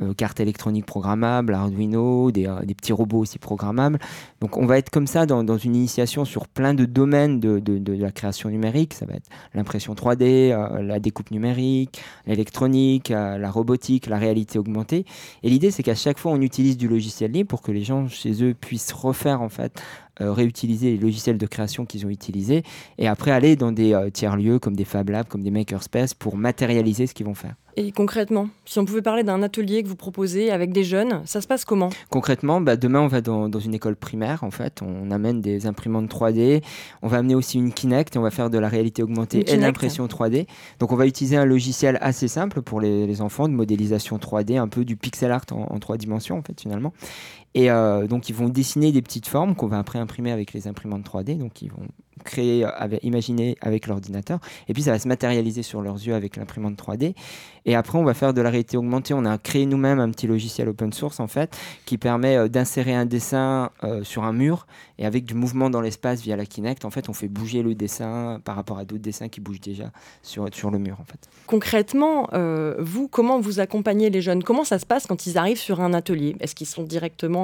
euh, 0.00 0.10
euh, 0.10 0.14
carte 0.14 0.40
électronique 0.40 0.86
programmable, 0.86 1.54
Arduino, 1.54 2.30
des, 2.30 2.48
des, 2.64 2.74
petits 2.74 2.92
robots 2.92 3.18
aussi 3.18 3.38
programmables. 3.38 3.98
Donc 4.40 4.56
on 4.56 4.66
va 4.66 4.78
être 4.78 4.90
comme 4.90 5.06
ça 5.06 5.26
dans, 5.26 5.44
dans 5.44 5.58
une 5.58 5.76
initiation 5.76 6.24
sur 6.24 6.48
plein 6.48 6.74
de 6.74 6.84
domaines 6.84 7.40
de, 7.40 7.58
de, 7.58 7.78
de, 7.78 7.92
la 7.94 8.10
création 8.10 8.48
numérique. 8.48 8.94
Ça 8.94 9.06
va 9.06 9.14
être 9.14 9.28
l'impression 9.54 9.94
3D, 9.94 10.82
la 10.82 11.00
découpe 11.00 11.30
numérique, 11.30 12.00
l'électronique, 12.26 13.08
la 13.10 13.50
robotique, 13.50 14.06
la 14.06 14.18
réalité 14.18 14.58
augmentée. 14.58 15.04
Et 15.42 15.50
l'idée 15.50 15.70
c'est 15.70 15.82
qu'à 15.82 15.94
chaque 15.94 16.18
fois 16.18 16.32
on 16.32 16.40
utilise 16.40 16.76
du 16.76 16.88
logiciel 16.88 17.32
libre 17.32 17.48
pour 17.48 17.62
que 17.62 17.72
les 17.72 17.82
gens 17.82 18.08
chez 18.08 18.42
eux 18.42 18.54
puissent 18.54 18.92
refaire 18.92 19.42
en 19.42 19.48
fait 19.48 19.82
euh, 20.20 20.32
réutiliser 20.32 20.90
les 20.90 20.96
logiciels 20.96 21.38
de 21.38 21.46
création 21.46 21.86
qu'ils 21.86 22.04
ont 22.04 22.08
utilisés 22.08 22.64
et 22.98 23.06
après 23.06 23.30
aller 23.30 23.54
dans 23.54 23.70
des 23.70 23.92
euh, 23.94 24.10
tiers-lieux 24.10 24.58
comme 24.58 24.74
des 24.74 24.84
Fab 24.84 25.10
Labs, 25.10 25.28
comme 25.28 25.44
des 25.44 25.52
Makerspace 25.52 26.12
pour 26.12 26.36
matérialiser 26.36 27.06
ce 27.06 27.14
qu'ils 27.14 27.26
vont 27.26 27.34
faire. 27.34 27.54
Et 27.80 27.92
concrètement, 27.92 28.49
si 28.64 28.80
on 28.80 28.85
pouvait 28.85 29.02
parler 29.02 29.23
d'un 29.23 29.40
atelier 29.40 29.85
que 29.85 29.88
vous 29.88 29.94
proposez 29.94 30.50
avec 30.50 30.73
des 30.73 30.82
jeunes, 30.82 31.23
ça 31.26 31.40
se 31.40 31.47
passe 31.47 31.64
comment? 31.64 31.90
Concrètement, 32.11 32.61
bah, 32.61 32.76
demain 32.76 33.00
on 33.00 33.06
va 33.06 33.20
dans, 33.20 33.49
dans, 33.49 33.61
une 33.61 33.73
école 33.73 33.94
primaire 33.94 34.42
en 34.42 34.50
fait, 34.50 34.82
on 34.82 35.12
amène 35.12 35.40
des 35.40 35.64
imprimantes 35.68 36.12
3D, 36.12 36.61
on 37.02 37.06
va 37.06 37.18
amener 37.18 37.37
aussi 37.37 37.56
une 37.56 37.73
Kinect 37.73 38.16
et 38.16 38.18
on 38.18 38.23
va 38.23 38.32
faire 38.32 38.50
de 38.50 38.58
la 38.58 38.68
réalité 38.68 39.04
augmentée 39.04 39.49
et 39.49 39.56
l'impression 39.56 40.08
3D. 40.08 40.49
Donc 40.80 40.90
on 40.90 40.97
va 40.97 41.06
utiliser 41.06 41.37
un 41.37 41.44
logiciel 41.44 41.99
assez 42.00 42.26
simple 42.26 42.62
pour 42.62 42.80
les, 42.80 43.06
les, 43.06 43.23
enfants 43.23 43.47
de 43.47 43.54
modélisation 43.54 44.16
3D, 44.16 44.58
un 44.58 44.66
peu 44.66 44.85
du 44.85 44.97
pixel 44.97 45.30
art 45.30 45.44
en, 45.52 45.73
en 45.73 45.78
trois 45.78 45.99
dimensions 45.99 46.37
en 46.37 46.42
fait 46.42 46.61
finalement. 46.61 46.92
Et 47.54 47.70
euh, 47.70 48.06
donc, 48.06 48.28
ils 48.28 48.34
vont 48.34 48.48
dessiner 48.48 48.92
des 48.92 49.02
petites 49.02 49.26
formes 49.26 49.54
qu'on 49.54 49.66
va 49.66 49.78
après 49.78 49.98
imprimer 49.98 50.32
avec 50.32 50.52
les 50.52 50.68
imprimantes 50.68 51.04
3D. 51.04 51.38
Donc, 51.38 51.62
ils 51.62 51.70
vont 51.70 51.88
créer, 52.24 52.64
avec, 52.64 53.02
imaginer 53.04 53.56
avec 53.60 53.86
l'ordinateur. 53.86 54.38
Et 54.68 54.74
puis, 54.74 54.82
ça 54.82 54.92
va 54.92 54.98
se 54.98 55.08
matérialiser 55.08 55.62
sur 55.62 55.80
leurs 55.80 55.96
yeux 55.96 56.14
avec 56.14 56.36
l'imprimante 56.36 56.76
3D. 56.76 57.14
Et 57.64 57.74
après, 57.74 57.98
on 57.98 58.04
va 58.04 58.14
faire 58.14 58.32
de 58.32 58.40
la 58.40 58.50
réalité 58.50 58.76
augmentée. 58.76 59.14
On 59.14 59.24
a 59.24 59.36
créé 59.38 59.66
nous-mêmes 59.66 60.00
un 60.00 60.10
petit 60.10 60.26
logiciel 60.26 60.68
open 60.68 60.92
source, 60.92 61.20
en 61.20 61.26
fait, 61.26 61.56
qui 61.84 61.98
permet 61.98 62.36
euh, 62.36 62.48
d'insérer 62.48 62.94
un 62.94 63.06
dessin 63.06 63.70
euh, 63.84 64.02
sur 64.04 64.24
un 64.24 64.32
mur. 64.32 64.66
Et 64.98 65.06
avec 65.06 65.24
du 65.24 65.34
mouvement 65.34 65.70
dans 65.70 65.80
l'espace 65.80 66.22
via 66.22 66.36
la 66.36 66.46
Kinect, 66.46 66.84
en 66.84 66.90
fait, 66.90 67.08
on 67.08 67.12
fait 67.12 67.28
bouger 67.28 67.62
le 67.62 67.74
dessin 67.74 68.40
par 68.44 68.56
rapport 68.56 68.78
à 68.78 68.84
d'autres 68.84 69.02
dessins 69.02 69.28
qui 69.28 69.40
bougent 69.40 69.60
déjà 69.60 69.90
sur, 70.22 70.46
sur 70.52 70.70
le 70.70 70.78
mur, 70.78 70.98
en 71.00 71.04
fait. 71.04 71.28
Concrètement, 71.46 72.28
euh, 72.32 72.74
vous, 72.78 73.06
comment 73.06 73.38
vous 73.38 73.60
accompagnez 73.60 74.10
les 74.10 74.22
jeunes? 74.22 74.42
Comment 74.42 74.64
ça 74.64 74.78
se 74.78 74.86
passe 74.86 75.06
quand 75.06 75.26
ils 75.26 75.38
arrivent 75.38 75.58
sur 75.58 75.80
un 75.80 75.94
atelier? 75.94 76.36
Est-ce 76.40 76.54
qu'ils 76.54 76.66
sont 76.66 76.82
directement 76.82 77.38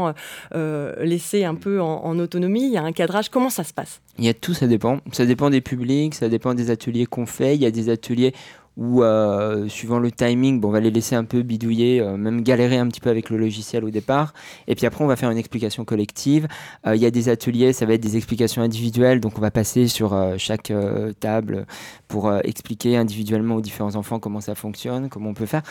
laissés 1.01 1.45
un 1.45 1.55
peu 1.55 1.81
en, 1.81 2.19
autonomie 2.19 2.65
Il 2.65 2.73
y 2.73 2.77
a 2.77 2.83
un 2.83 2.93
cadrage 2.93 3.29
Comment 3.29 3.51
ça 3.51 3.65
se 3.65 3.73
passe? 3.73 4.01
Il 4.19 4.25
y 4.25 4.29
a 4.29 4.35
tout, 4.35 4.55
ça 4.55 4.67
dépend. 4.67 4.99
Ça 5.13 5.27
dépend 5.27 5.51
des 5.51 5.61
publics, 5.61 6.15
ça 6.15 6.29
dépend 6.29 6.55
des 6.55 6.71
ateliers 6.71 7.07
qu'on 7.07 7.27
fait. 7.27 7.55
Il 7.55 7.63
y 7.63 7.67
a 7.67 7.71
des 7.71 7.89
ateliers 7.89 8.33
ou 8.77 9.03
euh, 9.03 9.69
suivant 9.69 9.99
le 9.99 10.11
timing, 10.11 10.61
bon, 10.61 10.69
on 10.69 10.73
va 10.73 10.81
les 10.81 10.91
laisser 10.91 11.15
un 11.15 11.25
peu 11.25 11.43
bidouiller, 11.43 12.01
euh, 12.01 12.17
même 12.17 12.43
galérer 12.43 12.79
un 12.79 12.89
petit 12.89 13.01
peu 13.01 13.11
avec 13.11 13.31
le 13.31 13.37
logiciel 13.37 13.85
au 13.85 13.91
départ. 13.91 14.35
Et 14.67 14.75
puis 14.75 14.87
après, 14.87 15.05
on 15.05 15.07
va 15.07 15.17
faire 15.17 15.31
une 15.31 15.39
explication 15.39 15.85
collective. 15.85 16.49
Euh, 16.87 16.97
il 16.97 17.03
y 17.03 17.07
a 17.07 17.11
des 17.11 17.29
ateliers, 17.29 17.73
ça 17.73 17.87
va 17.87 17.95
être 17.95 18.03
des 18.03 18.17
explications 18.17 18.63
individuelles, 18.63 19.21
donc 19.21 19.39
on 19.39 19.41
va 19.41 19.51
passer 19.51 19.87
sur 19.87 20.15
chaque 20.39 20.73
table 21.21 21.67
pour 22.09 22.33
expliquer 22.45 22.97
individuellement 22.97 23.57
aux 23.57 23.61
différents 23.61 23.97
enfants 23.97 24.19
comment 24.19 24.41
ça 24.41 24.55
fonctionne, 24.55 25.09
comment 25.09 25.31
on 25.31 25.35
peut 25.35 25.47
faire. 25.47 25.63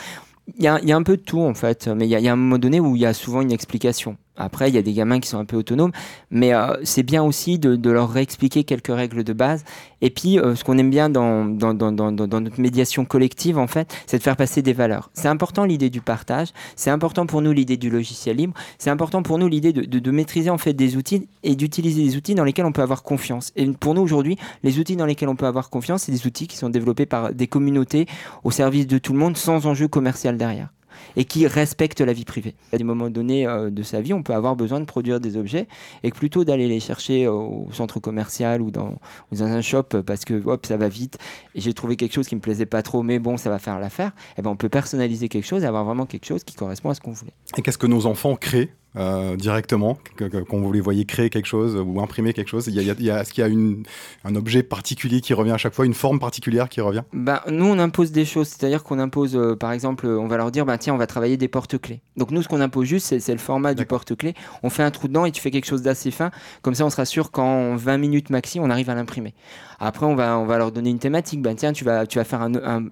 Il 0.56 0.62
y, 0.62 0.68
a, 0.68 0.80
y 0.82 0.92
a, 0.92 0.96
un 0.96 1.02
peu 1.02 1.16
de 1.16 1.22
tout 1.22 1.40
en 1.40 1.54
fait, 1.54 1.88
mais 1.88 2.06
il 2.06 2.18
y, 2.18 2.22
y, 2.22 2.28
a 2.28 2.32
un 2.32 2.36
moment 2.36 2.58
donné 2.58 2.78
où 2.80 2.96
il 2.96 3.02
y 3.02 3.06
a 3.06 3.14
souvent 3.14 3.40
une 3.40 3.52
explication. 3.52 4.16
Après, 4.36 4.68
il 4.68 4.74
y 4.74 4.78
a 4.78 4.82
des 4.82 4.92
gamins 4.92 5.20
qui 5.20 5.28
sont 5.28 5.38
un 5.38 5.44
peu 5.44 5.56
autonomes, 5.56 5.92
mais 6.30 6.52
euh, 6.54 6.74
c'est 6.82 7.04
bien 7.04 7.22
aussi 7.22 7.58
de, 7.58 7.76
de, 7.76 7.90
leur 7.90 8.10
réexpliquer 8.10 8.64
quelques 8.64 8.92
règles 8.92 9.22
de 9.22 9.32
base. 9.32 9.64
Et 10.00 10.10
puis, 10.10 10.40
euh, 10.40 10.56
ce 10.56 10.64
qu'on 10.64 10.76
aime 10.76 10.90
bien 10.90 11.08
dans, 11.08 11.44
dans, 11.44 11.72
dans, 11.72 11.92
dans, 11.92 12.10
notre 12.10 12.60
médiation 12.60 13.04
collective, 13.04 13.58
en 13.58 13.68
fait, 13.68 13.94
c'est 14.06 14.18
de 14.18 14.22
faire 14.22 14.36
passer 14.36 14.60
des 14.60 14.72
valeurs. 14.72 15.10
C'est 15.14 15.28
important 15.28 15.64
l'idée 15.64 15.88
du 15.88 16.00
partage, 16.00 16.48
c'est 16.74 16.90
important 16.90 17.26
pour 17.26 17.42
nous 17.42 17.52
l'idée 17.52 17.76
du 17.76 17.90
logiciel 17.90 18.36
libre, 18.36 18.54
c'est 18.78 18.90
important 18.90 19.22
pour 19.22 19.38
nous 19.38 19.46
l'idée 19.46 19.72
de, 19.72 19.82
de, 19.82 19.98
de, 20.00 20.10
maîtriser 20.10 20.50
en 20.50 20.58
fait 20.58 20.72
des 20.72 20.96
outils 20.96 21.28
et 21.44 21.54
d'utiliser 21.54 22.02
des 22.02 22.16
outils 22.16 22.34
dans 22.34 22.44
lesquels 22.44 22.66
on 22.66 22.72
peut 22.72 22.82
avoir 22.82 23.04
confiance. 23.04 23.52
Et 23.54 23.66
pour 23.68 23.94
nous 23.94 24.02
aujourd'hui, 24.02 24.36
les 24.64 24.80
outils 24.80 24.96
dans 24.96 25.06
lesquels 25.06 25.28
on 25.28 25.36
peut 25.36 25.46
avoir 25.46 25.70
confiance, 25.70 26.04
c'est 26.04 26.12
des 26.12 26.26
outils 26.26 26.48
qui 26.48 26.56
sont 26.56 26.70
développés 26.70 27.06
par 27.06 27.32
des 27.32 27.46
communautés 27.46 28.06
au 28.42 28.50
service 28.50 28.88
de 28.88 28.98
tout 28.98 29.12
le 29.12 29.18
monde 29.20 29.36
sans 29.36 29.66
enjeu 29.66 29.86
commercial 29.86 30.36
derrière 30.36 30.70
et 31.16 31.24
qui 31.24 31.46
respecte 31.46 32.00
la 32.00 32.12
vie 32.12 32.24
privée. 32.24 32.54
À 32.72 32.78
des 32.78 32.84
moments 32.84 33.10
donnés 33.10 33.46
euh, 33.46 33.70
de 33.70 33.82
sa 33.82 34.00
vie, 34.00 34.12
on 34.12 34.22
peut 34.22 34.34
avoir 34.34 34.56
besoin 34.56 34.80
de 34.80 34.84
produire 34.84 35.20
des 35.20 35.36
objets 35.36 35.66
et 36.02 36.10
que 36.10 36.16
plutôt 36.16 36.44
d'aller 36.44 36.68
les 36.68 36.80
chercher 36.80 37.28
au 37.28 37.68
centre 37.72 38.00
commercial 38.00 38.62
ou 38.62 38.70
dans, 38.70 38.98
un 39.40 39.60
shop 39.60 40.02
parce 40.06 40.24
que 40.24 40.42
hop, 40.46 40.66
ça 40.66 40.76
va 40.76 40.88
vite 40.88 41.18
et 41.54 41.60
j'ai 41.60 41.74
trouvé 41.74 41.96
quelque 41.96 42.12
chose 42.12 42.28
qui 42.28 42.34
me 42.34 42.40
plaisait 42.40 42.66
pas 42.66 42.82
trop, 42.82 43.02
mais 43.02 43.18
bon, 43.18 43.36
ça 43.36 43.50
va 43.50 43.58
faire 43.58 43.78
l'affaire, 43.78 44.12
eh 44.38 44.42
ben 44.42 44.50
on 44.50 44.56
peut 44.56 44.68
personnaliser 44.68 45.28
quelque 45.28 45.46
chose 45.46 45.64
et 45.64 45.66
avoir 45.66 45.84
vraiment 45.84 46.06
quelque 46.06 46.26
chose 46.26 46.44
qui 46.44 46.54
correspond 46.54 46.90
à 46.90 46.94
ce 46.94 47.00
qu'on 47.00 47.12
voulait. 47.12 47.34
Et 47.56 47.62
qu'est-ce 47.62 47.78
que 47.78 47.86
nos 47.86 48.06
enfants 48.06 48.36
créent 48.36 48.70
euh, 48.96 49.36
directement, 49.36 49.98
quand 50.18 50.58
vous 50.58 50.72
les 50.72 50.80
voyez 50.80 51.04
créer 51.04 51.30
quelque 51.30 51.46
chose 51.46 51.76
ou 51.76 52.00
imprimer 52.00 52.32
quelque 52.32 52.48
chose 52.48 52.68
il 52.68 52.74
y 52.74 52.78
a, 52.78 52.94
il 52.96 53.04
y 53.04 53.10
a, 53.10 53.20
Est-ce 53.20 53.32
qu'il 53.32 53.42
y 53.42 53.44
a 53.44 53.48
une, 53.48 53.82
un 54.24 54.36
objet 54.36 54.62
particulier 54.62 55.20
qui 55.20 55.34
revient 55.34 55.52
à 55.52 55.56
chaque 55.58 55.74
fois, 55.74 55.86
une 55.86 55.94
forme 55.94 56.20
particulière 56.20 56.68
qui 56.68 56.80
revient? 56.80 57.02
Bah, 57.12 57.42
Nous, 57.48 57.64
on 57.64 57.78
impose 57.78 58.12
des 58.12 58.24
choses, 58.24 58.48
c'est-à-dire 58.48 58.84
qu'on 58.84 58.98
impose, 58.98 59.36
euh, 59.36 59.56
par 59.56 59.72
exemple, 59.72 60.06
on 60.06 60.26
va 60.26 60.36
leur 60.36 60.50
dire, 60.50 60.64
bah, 60.64 60.78
tiens, 60.78 60.94
on 60.94 60.98
va 60.98 61.06
travailler 61.06 61.36
des 61.36 61.48
porte-clés. 61.48 62.02
Donc 62.16 62.30
nous, 62.30 62.42
ce 62.42 62.48
qu'on 62.48 62.60
impose 62.60 62.86
juste, 62.86 63.18
c'est 63.18 63.32
le 63.32 63.38
format 63.38 63.74
du 63.74 63.84
porte-clés. 63.84 64.34
On 64.62 64.70
fait 64.70 64.82
un 64.82 64.90
trou 64.90 65.08
dedans 65.08 65.24
et 65.24 65.32
tu 65.32 65.40
fais 65.40 65.50
quelque 65.50 65.66
chose 65.66 65.82
d'assez 65.82 66.10
fin. 66.10 66.30
Comme 66.62 66.74
ça, 66.74 66.84
on 66.84 66.90
sera 66.90 67.04
sûr 67.04 67.30
qu'en 67.30 67.76
20 67.76 67.98
minutes 67.98 68.30
maxi, 68.30 68.60
on 68.60 68.70
arrive 68.70 68.90
à 68.90 68.94
l'imprimer. 68.94 69.34
Après, 69.80 70.06
on 70.06 70.14
va, 70.14 70.38
on 70.38 70.46
va 70.46 70.58
leur 70.58 70.72
donner 70.72 70.90
une 70.90 70.98
thématique. 70.98 71.42
Ben, 71.42 71.56
tiens, 71.56 71.72
tu 71.72 71.84
vas, 71.84 72.06
tu 72.06 72.18
vas 72.18 72.24
faire 72.24 72.42
un, 72.42 72.54
un 72.54 72.84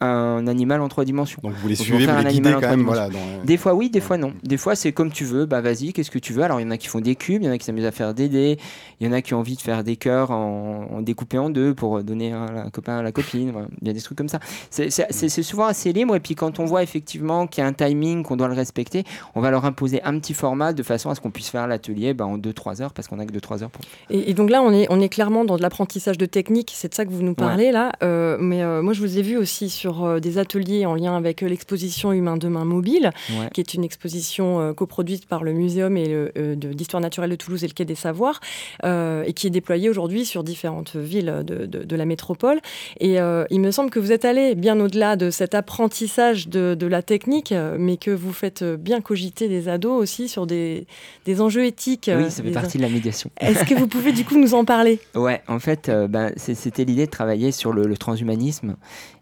un 0.00 0.46
animal 0.46 0.80
en 0.80 0.88
trois 0.88 1.04
dimensions. 1.04 1.40
Donc 1.42 1.54
vous 1.54 1.68
les 1.68 1.74
suivez, 1.74 2.06
vous 2.06 2.24
les 2.24 2.32
guidez 2.32 2.52
quand 2.52 2.70
même. 2.70 2.84
Voilà, 2.84 3.08
Des 3.44 3.56
fois 3.56 3.74
oui, 3.74 3.90
des 3.90 4.00
fois 4.00 4.16
non. 4.16 4.32
Des 4.42 4.56
fois 4.56 4.74
c'est 4.74 4.92
comme 4.92 5.10
tu 5.10 5.24
veux, 5.24 5.46
bah 5.46 5.60
vas-y, 5.60 5.92
qu'est-ce 5.92 6.10
que 6.10 6.18
tu 6.18 6.32
veux? 6.32 6.42
Alors 6.42 6.60
il 6.60 6.64
y 6.64 6.66
en 6.66 6.70
a 6.70 6.76
qui 6.76 6.88
font 6.88 7.00
des 7.00 7.16
cubes, 7.16 7.42
il 7.42 7.46
y 7.46 7.48
en 7.48 7.52
a 7.52 7.58
qui 7.58 7.64
s'amusent 7.64 7.84
à 7.84 7.92
faire 7.92 8.14
des 8.14 8.28
dés, 8.28 8.58
il 9.00 9.06
y 9.06 9.10
en 9.10 9.12
a 9.12 9.22
qui 9.22 9.34
ont 9.34 9.38
envie 9.38 9.56
de 9.56 9.60
faire 9.60 9.84
des 9.84 9.96
cœurs 9.96 10.30
en, 10.30 10.88
en 10.90 11.02
découpé 11.02 11.38
en 11.38 11.50
deux 11.50 11.74
pour 11.74 12.02
donner 12.02 12.32
un, 12.32 12.70
copain 12.70 12.98
à 12.98 13.02
la 13.02 13.12
copine. 13.12 13.52
Il 13.82 13.88
y 13.88 13.90
a 13.90 13.94
des 13.94 14.00
trucs 14.00 14.18
comme 14.18 14.28
ça. 14.28 14.40
C'est 14.70 15.42
souvent 15.42 15.66
assez 15.66 15.92
libre 15.92 16.14
et 16.16 16.20
puis 16.20 16.34
quand 16.34 16.60
on 16.60 16.64
voit 16.64 16.82
effectivement 16.82 17.46
qu'il 17.46 17.62
y 17.62 17.64
a 17.64 17.68
un 17.68 17.72
timing, 17.72 18.22
qu'on 18.22 18.36
doit 18.36 18.48
le 18.48 18.54
respecter, 18.54 19.04
on 19.34 19.40
va 19.40 19.50
leur 19.50 19.64
imposer 19.64 20.02
un 20.02 20.18
petit 20.18 20.34
format 20.34 20.72
de 20.72 20.82
façon 20.82 21.10
à 21.10 21.14
ce 21.14 21.20
qu'on 21.20 21.30
puisse 21.30 21.48
faire 21.48 21.66
l'atelier 21.66 22.14
bah, 22.14 22.26
en 22.26 22.38
2-3 22.38 22.82
heures 22.82 22.92
parce 22.92 23.08
qu'on 23.08 23.18
a 23.18 23.26
que 23.26 23.32
2-3 23.32 23.62
heures 23.62 23.70
pour. 23.70 23.84
Et, 24.10 24.30
et, 24.30 24.34
donc 24.34 24.50
là 24.50 24.62
on 24.62 24.72
est, 24.72 24.86
on 24.90 25.00
est 25.00 25.08
clairement 25.08 25.44
dans 25.44 25.56
de 25.56 25.62
l'apprentissage 25.62 26.18
de 26.18 26.26
technique, 26.26 26.72
c'est 26.74 26.88
de 26.88 26.94
ça 26.94 27.04
que 27.04 27.10
vous 27.10 27.22
nous 27.22 27.34
parlez 27.34 27.72
là. 27.72 27.92
Euh, 28.02 28.36
mais 28.40 28.62
euh, 28.62 28.82
moi 28.82 28.92
je 28.92 29.00
vous 29.00 29.18
ai 29.18 29.22
vu 29.22 29.36
aussi 29.36 29.70
sur 29.70 29.87
sur 29.88 30.20
des 30.20 30.38
ateliers 30.38 30.86
en 30.86 30.94
lien 30.94 31.16
avec 31.16 31.40
l'exposition 31.40 32.12
Humain 32.12 32.36
Demain 32.36 32.64
Mobile, 32.64 33.10
qui 33.52 33.60
est 33.60 33.74
une 33.74 33.84
exposition 33.84 34.74
coproduite 34.74 35.26
par 35.26 35.44
le 35.44 35.52
Muséum 35.52 35.96
et 35.96 36.30
d'histoire 36.56 37.00
naturelle 37.00 37.30
de 37.30 37.36
Toulouse 37.36 37.64
et 37.64 37.68
le 37.68 37.72
Quai 37.72 37.84
des 37.84 37.94
Savoirs, 37.94 38.40
et 38.84 39.32
qui 39.34 39.46
est 39.46 39.50
déployée 39.50 39.88
aujourd'hui 39.88 40.26
sur 40.26 40.44
différentes 40.44 40.96
villes 40.96 41.42
de, 41.44 41.66
de, 41.66 41.96
la 41.96 42.04
métropole. 42.04 42.60
Et 43.00 43.16
il 43.50 43.60
me 43.60 43.70
semble 43.70 43.90
que 43.90 43.98
vous 43.98 44.12
êtes 44.12 44.24
allé 44.24 44.54
bien 44.54 44.78
au-delà 44.78 45.16
de 45.16 45.30
cet 45.30 45.54
apprentissage 45.54 46.48
de, 46.48 46.74
de 46.78 46.86
la 46.86 47.02
technique, 47.02 47.54
mais 47.78 47.96
que 47.96 48.10
vous 48.10 48.32
faites 48.32 48.62
bien 48.62 49.00
cogiter 49.00 49.48
des 49.48 49.68
ados 49.68 50.00
aussi 50.00 50.28
sur 50.28 50.46
des, 50.46 50.86
des 51.24 51.40
enjeux 51.40 51.64
éthiques. 51.64 52.10
Oui, 52.14 52.30
ça 52.30 52.42
fait 52.42 52.50
partie 52.50 52.78
de 52.78 52.82
la 52.82 52.88
médiation. 52.90 53.30
Est-ce 53.40 53.64
que 53.64 53.74
vous 53.74 53.88
pouvez 53.88 54.12
du 54.12 54.24
coup 54.24 54.36
nous 54.38 54.54
en 54.54 54.64
parler? 54.64 55.00
Ouais, 55.14 55.42
en 55.48 55.58
fait, 55.58 55.88
euh, 55.88 56.08
ben, 56.08 56.32
c'était 56.36 56.84
l'idée 56.84 57.06
de 57.06 57.10
travailler 57.10 57.52
sur 57.52 57.72
le, 57.72 57.96
transhumanisme. 57.96 58.76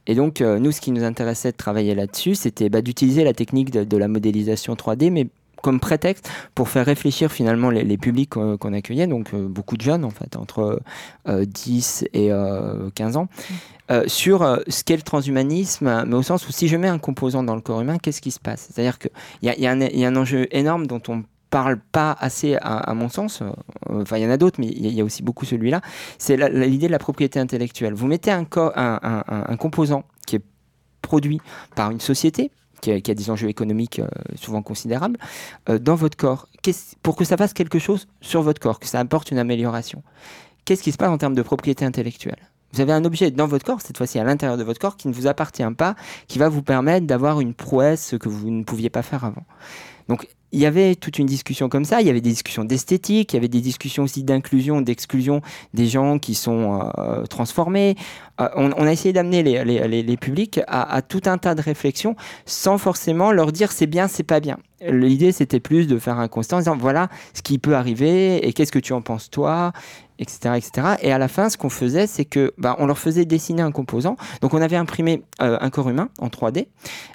Et 0.06 0.14
donc, 0.14 0.40
euh, 0.40 0.58
nous, 0.58 0.72
ce 0.72 0.80
qui 0.80 0.92
nous 0.92 1.04
intéressait 1.04 1.52
de 1.52 1.56
travailler 1.56 1.94
là-dessus, 1.94 2.34
c'était 2.34 2.68
bah, 2.68 2.82
d'utiliser 2.82 3.24
la 3.24 3.32
technique 3.32 3.70
de, 3.70 3.96
la 3.96 4.08
modélisation 4.08 4.74
3D, 4.74 5.10
mais 5.10 5.28
comme 5.62 5.80
prétexte 5.80 6.30
pour 6.54 6.68
faire 6.68 6.86
réfléchir 6.86 7.32
finalement 7.32 7.70
les, 7.70 7.96
publics 7.96 8.30
qu'on 8.30 8.72
accueillait, 8.72 9.06
donc 9.06 9.34
euh, 9.34 9.48
beaucoup 9.48 9.76
de 9.76 9.82
jeunes 9.82 10.04
en 10.04 10.10
fait, 10.10 10.36
entre 10.36 10.80
10 11.26 12.04
et 12.12 12.30
15 12.94 13.16
ans, 13.16 13.28
sur 14.06 14.60
ce 14.68 14.84
qu'est 14.84 14.96
le 14.96 15.02
transhumanisme, 15.02 16.04
mais 16.06 16.14
au 16.14 16.22
sens 16.22 16.46
où 16.46 16.52
si 16.52 16.68
je 16.68 16.76
mets 16.76 16.88
un 16.88 16.98
composant 16.98 17.42
dans 17.42 17.56
le 17.56 17.62
corps 17.62 17.80
humain, 17.80 17.98
qu'est-ce 17.98 18.20
qui 18.20 18.30
se 18.30 18.38
passe? 18.38 18.68
C'est-à-dire 18.70 18.98
qu'il 18.98 19.10
y, 19.42 19.48
y, 19.48 19.62
y, 19.62 20.04
a 20.04 20.08
un 20.08 20.16
enjeu 20.16 20.46
énorme 20.52 20.86
dont 20.86 21.02
on 21.08 21.24
parle 21.56 21.78
pas 21.78 22.14
assez, 22.20 22.58
à, 22.60 22.92
mon 22.92 23.08
sens, 23.08 23.40
euh, 23.40 23.46
enfin 23.88 24.18
il 24.18 24.24
y 24.24 24.26
en 24.26 24.30
a 24.30 24.36
d'autres, 24.36 24.60
mais 24.60 24.66
il 24.66 24.92
y, 24.92 25.00
a 25.00 25.04
aussi 25.04 25.22
beaucoup 25.22 25.46
celui-là, 25.46 25.80
c'est 26.18 26.36
l'idée 26.50 26.86
de 26.86 26.92
la 26.92 26.98
propriété 26.98 27.40
intellectuelle. 27.40 27.94
Vous 27.94 28.06
mettez 28.06 28.30
un, 28.30 28.46
un, 28.52 29.56
composant 29.56 30.04
qui 30.26 30.36
est 30.36 30.42
produit 31.00 31.40
par 31.74 31.90
une 31.90 32.00
société, 32.00 32.50
qui 32.82 32.90
a, 32.92 33.00
des 33.00 33.30
enjeux 33.30 33.48
économiques 33.48 34.00
euh, 34.00 34.06
souvent 34.34 34.60
considérables, 34.60 35.16
euh, 35.70 35.78
dans 35.78 35.94
votre 35.94 36.18
corps, 36.18 36.46
pour 37.02 37.16
que 37.16 37.24
ça 37.24 37.38
fasse 37.38 37.54
quelque 37.54 37.78
chose 37.78 38.06
sur 38.20 38.42
votre 38.42 38.60
corps, 38.60 38.78
que 38.78 38.86
ça 38.86 39.00
apporte 39.00 39.30
une 39.30 39.38
amélioration. 39.38 40.02
Qu'est-ce 40.66 40.82
qui 40.82 40.92
se 40.92 40.98
passe 40.98 41.08
en 41.08 41.16
termes 41.16 41.34
de 41.34 41.40
propriété 41.40 41.86
intellectuelle? 41.86 42.50
Vous 42.74 42.82
avez 42.82 42.92
un 42.92 43.06
objet 43.06 43.30
dans 43.30 43.46
votre 43.46 43.64
corps, 43.64 43.80
cette 43.80 43.96
fois-ci 43.96 44.18
à 44.18 44.24
l'intérieur 44.24 44.58
de 44.58 44.62
votre 44.62 44.78
corps, 44.78 44.98
qui 44.98 45.08
ne 45.08 45.14
vous 45.14 45.26
appartient 45.26 45.64
pas, 45.78 45.96
qui 46.28 46.38
va 46.38 46.50
vous 46.50 46.60
permettre 46.60 47.06
d'avoir 47.06 47.40
une 47.40 47.54
prouesse 47.54 48.14
que 48.20 48.28
vous 48.28 48.50
ne 48.50 48.62
pouviez 48.62 48.90
pas 48.90 49.00
faire 49.00 49.24
avant. 49.24 49.46
Donc 50.08 50.28
il 50.56 50.62
y 50.62 50.66
avait 50.66 50.94
toute 50.94 51.18
une 51.18 51.26
discussion 51.26 51.68
comme 51.68 51.84
ça, 51.84 52.00
il 52.00 52.06
y 52.06 52.10
avait 52.10 52.22
des 52.22 52.30
discussions 52.30 52.64
d'esthétique, 52.64 53.34
il 53.34 53.36
y 53.36 53.38
avait 53.38 53.46
des 53.46 53.60
discussions 53.60 54.04
aussi 54.04 54.24
d'inclusion, 54.24 54.80
d'exclusion 54.80 55.42
des 55.74 55.86
gens 55.86 56.18
qui 56.18 56.34
sont 56.34 56.90
euh, 56.96 57.24
transformés. 57.26 57.94
Euh, 58.40 58.48
on, 58.54 58.86
a 58.86 58.90
essayé 58.90 59.12
d'amener 59.12 59.42
les, 59.42 60.16
publics 60.16 60.60
à, 60.66 61.02
tout 61.02 61.20
un 61.26 61.36
tas 61.36 61.54
de 61.54 61.60
réflexions 61.60 62.16
sans 62.46 62.78
forcément 62.78 63.32
leur 63.32 63.52
dire 63.52 63.70
c'est 63.70 63.86
bien, 63.86 64.08
c'est 64.08 64.22
pas 64.22 64.40
bien. 64.40 64.56
L'idée 64.80 65.32
c'était 65.32 65.60
plus 65.60 65.86
de 65.86 65.98
faire 65.98 66.18
un 66.18 66.28
constat 66.28 66.56
en 66.56 66.58
disant 66.58 66.76
voilà 66.76 67.08
ce 67.32 67.42
qui 67.42 67.58
peut 67.58 67.74
arriver 67.74 68.46
et 68.46 68.52
qu'est-ce 68.52 68.72
que 68.72 68.78
tu 68.78 68.92
en 68.92 69.00
penses 69.00 69.30
toi 69.30 69.72
etc., 70.18 70.54
etc. 70.56 70.88
Et 71.02 71.12
à 71.12 71.18
la 71.18 71.28
fin, 71.28 71.48
ce 71.50 71.56
qu'on 71.56 71.70
faisait, 71.70 72.06
c'est 72.06 72.24
que 72.24 72.52
bah, 72.58 72.76
on 72.78 72.86
leur 72.86 72.98
faisait 72.98 73.24
dessiner 73.24 73.62
un 73.62 73.70
composant. 73.70 74.16
Donc, 74.40 74.54
on 74.54 74.62
avait 74.62 74.76
imprimé 74.76 75.22
euh, 75.42 75.58
un 75.60 75.70
corps 75.70 75.88
humain 75.88 76.08
en 76.18 76.28
3D. 76.28 76.66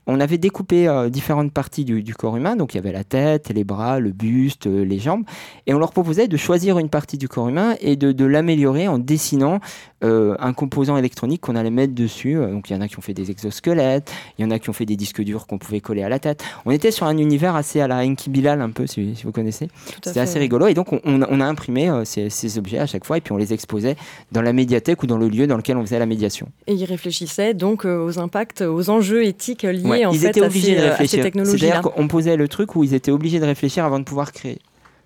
On 0.08 0.20
avait 0.20 0.38
découpé 0.38 0.88
euh, 0.88 1.10
différentes 1.10 1.52
parties 1.52 1.86
du, 1.86 2.16
corps 2.16 2.38
humain. 2.38 2.56
Donc, 2.56 2.74
il 2.74 2.78
y 2.78 2.80
avait 2.80 2.92
la 2.92 3.04
tête, 3.04 3.50
les 3.50 3.64
bras, 3.64 4.00
le 4.00 4.12
buste, 4.12 4.68
euh, 4.68 4.84
les 4.84 5.00
jambes. 5.00 5.24
Et 5.68 5.74
on 5.74 5.80
leur 5.80 5.92
proposait 5.92 6.28
de 6.28 6.38
choisir 6.38 6.78
une 6.80 6.90
partie 6.90 7.18
du 7.18 7.28
corps 7.28 7.50
humain 7.50 7.76
et 7.82 7.96
de, 7.96 8.12
de 8.12 8.26
l'améliorer 8.26 8.88
en 8.88 9.00
dessinant 9.00 9.60
un 10.02 10.54
composant 10.54 10.98
électronique 10.98 11.42
qu'on 11.42 11.56
allait 11.56 11.70
mettre 11.70 11.94
dessus. 11.94 12.36
Donc, 12.36 12.70
il 12.70 12.74
y 12.74 12.76
en 12.76 12.82
a 12.82 12.88
qui 12.88 12.98
ont 12.98 13.02
fait 13.02 13.14
des 13.14 13.32
exosquelettes, 13.32 14.12
il 14.38 14.44
y 14.44 14.46
en 14.46 14.52
a 14.52 14.60
qui 14.60 14.70
ont 14.70 14.74
fait 14.74 14.86
des 14.86 14.96
disques 14.96 15.22
durs 15.22 15.48
qu'on 15.48 15.58
pouvait 15.58 15.82
coller 15.82 16.04
à 16.04 16.10
la 16.10 16.20
tête. 16.20 16.44
On 16.66 16.72
était 16.72 16.92
sur 16.92 17.06
un 17.06 17.18
univers 17.18 17.56
assez 17.56 17.82
à 17.82 17.88
la 17.88 17.98
Enki 17.98 18.30
Bilal, 18.30 18.62
un 18.62 18.72
peu, 18.72 18.88
si, 18.88 19.14
vous 19.24 19.32
connaissez. 19.32 19.68
C'était 20.04 20.20
assez 20.20 20.40
rigolo. 20.40 20.68
Et 20.68 20.74
donc, 20.74 20.92
on, 20.92 21.00
on 21.06 21.40
a 21.40 21.46
imprimé 21.46 21.90
ces, 22.06 22.30
ces 22.30 22.58
objets 22.58 22.80
à 22.80 22.86
chaque 22.86 23.06
fois 23.06 23.18
et 23.18 23.22
puis 23.22 23.32
on 23.32 23.38
les 23.38 23.54
exposait 23.54 23.96
dans 24.32 24.42
la 24.42 24.54
médiathèque 24.54 25.04
ou 25.04 25.08
dans 25.08 25.18
le 25.18 25.30
lieu 25.30 25.48
dans 25.48 25.58
lequel 25.58 25.78
on 25.78 25.82
faisait 25.82 26.00
la 26.00 26.06
médiation. 26.06 26.48
Et 26.68 26.74
ils 26.74 26.86
réfléchissaient 26.86 27.54
donc 27.54 27.86
euh, 27.86 28.04
aux 28.04 28.20
impacts, 28.20 28.62
aux 28.62 28.90
enjeux 28.90 29.24
éthiques 29.26 29.64
liés 29.64 30.06
en 30.06 30.14
fait, 30.14 30.28
à, 30.28 30.34
ces, 30.34 30.40
de 30.40 30.44
réfléchir. 30.46 30.96
à 30.98 31.08
ces 31.08 31.22
technologies. 31.22 31.60
C'est-à-dire 31.60 31.82
qu'on 31.82 32.08
posait 32.08 32.36
le 32.36 32.48
truc 32.48 32.76
où 32.76 32.84
ils 32.84 32.94
étaient 32.94 33.12
obligés 33.12 33.40
de 33.40 33.46
réfléchir 33.46 33.86
avant 33.86 34.00
de 34.00 34.04
pouvoir 34.04 34.32
créer. 34.32 34.60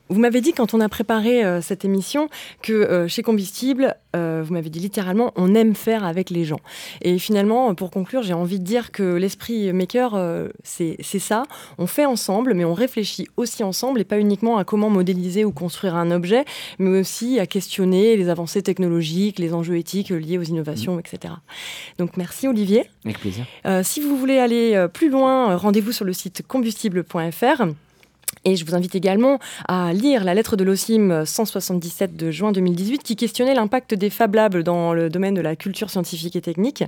Vous 0.10 0.20
m'avez 0.20 0.40
dit 0.40 0.54
quand 0.54 0.76
on 0.76 0.82
a 0.82 0.90
préparé 0.90 1.44
euh, 1.44 1.62
cette 1.62 1.84
émission 1.84 2.30
que 2.62 2.74
euh, 2.74 3.08
chez 3.08 3.24
Combustible, 3.24 3.96
euh, 4.16 4.44
vous 4.46 4.54
m'avez 4.54 4.70
dit 4.70 4.80
littéralement, 4.80 5.32
on 5.36 5.56
aime 5.56 5.74
faire 5.74 6.04
avec 6.04 6.30
les 6.30 6.46
gens. 6.46 6.60
Et 7.02 7.18
finalement, 7.18 7.74
pour 7.74 7.90
conclure, 7.90 8.22
j'ai 8.22 8.34
envie 8.34 8.60
de 8.60 8.64
dire 8.64 8.92
que 8.92 9.02
l'esprit 9.02 9.74
maker, 9.74 10.50
c'est 10.64 10.98
ça. 11.02 11.44
On 11.78 11.88
fait 11.88 12.06
ensemble, 12.06 12.54
mais 12.54 12.66
on 12.66 12.74
réfléchit 12.74 13.28
aussi 13.36 13.64
ensemble 13.64 14.00
et 14.00 14.04
pas 14.04 14.20
uniquement 14.20 14.58
à 14.58 14.64
comment 14.64 14.90
modéliser 14.90 15.44
ou 15.44 15.52
construire 15.52 15.96
un 15.96 16.12
objet, 16.12 16.46
mais 16.78 17.00
aussi 17.00 17.40
à 17.40 17.48
questionner 17.48 18.16
les 18.16 18.30
avancées 18.30 18.62
technologiques, 18.62 19.40
les 19.40 19.54
enjeux 19.54 19.78
éthiques 19.78 20.10
liés 20.10 20.38
aux 20.38 20.44
innovations, 20.44 21.00
etc. 21.00 21.34
Donc 21.98 22.16
merci 22.16 22.48
Olivier. 22.48 22.90
Avec 23.04 23.20
plaisir. 23.20 23.46
si 23.84 24.02
vous 24.02 24.18
voulez 24.18 24.38
aller 24.38 24.86
plus 24.94 25.10
loin, 25.10 25.56
rendez-vous 25.56 25.92
sur 25.92 26.06
le 26.06 26.14
site 26.14 26.44
combustible.fr. 26.48 27.64
Et 28.46 28.56
je 28.56 28.66
vous 28.66 28.76
invite 28.76 28.96
également 28.96 29.40
à 29.68 29.92
lire 29.92 30.24
la 30.24 30.36
lettre 30.36 30.56
de 30.56 30.64
l'OCIM 30.64 31.26
177 31.26 32.16
de 32.16 32.30
juin 32.30 32.52
2018 32.52 33.02
qui 33.02 33.16
questionnait 33.16 33.56
l'impact 33.56 33.96
des 33.96 34.12
Fab 34.12 34.36
Labs 34.36 34.58
dans 34.60 34.94
le 34.94 35.10
domaine 35.10 35.34
de 35.34 35.42
la 35.42 35.56
culture 35.56 35.90
scientifique 35.90 36.36
et 36.36 36.42
technique. 36.42 36.84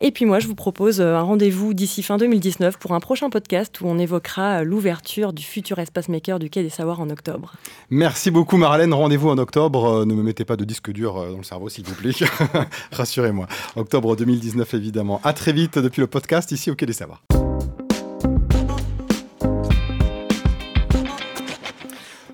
Et 0.00 0.10
puis 0.10 0.24
moi, 0.24 0.38
je 0.38 0.46
vous 0.46 0.54
propose 0.54 1.02
un 1.02 1.20
rendez-vous 1.20 1.74
d'ici 1.74 2.02
fin 2.02 2.16
2019 2.16 2.78
pour 2.78 2.92
un 2.92 3.00
prochain 3.00 3.28
podcast 3.28 3.80
où 3.82 3.86
on 3.86 3.98
évoquera 3.98 4.64
l'ouverture 4.64 5.34
du 5.34 5.42
futur 5.42 5.78
espace 5.78 6.08
maker 6.08 6.38
du 6.38 6.48
Quai 6.48 6.62
des 6.62 6.70
Savoirs 6.70 7.00
en 7.00 7.10
octobre. 7.10 7.52
Merci 7.90 8.30
beaucoup 8.30 8.56
Marlène, 8.56 8.94
rendez-vous 8.94 9.28
en 9.28 9.38
octobre. 9.38 9.84
Euh, 9.86 10.04
ne 10.06 10.14
me 10.14 10.22
mettez 10.22 10.44
pas 10.46 10.56
de 10.56 10.64
disque 10.64 10.90
dur 10.92 11.18
euh, 11.18 11.30
dans 11.32 11.38
le 11.38 11.44
cerveau 11.44 11.68
s'il 11.68 11.84
vous 11.84 11.94
plaît. 11.94 12.12
Rassurez-moi. 12.92 13.46
Octobre 13.76 14.16
2019 14.16 14.74
évidemment. 14.74 15.20
À 15.24 15.34
très 15.34 15.52
vite 15.52 15.78
depuis 15.78 16.00
le 16.00 16.06
podcast 16.06 16.52
ici 16.52 16.70
au 16.70 16.74
Quai 16.74 16.86
des 16.86 16.92
Savoirs. 16.94 17.22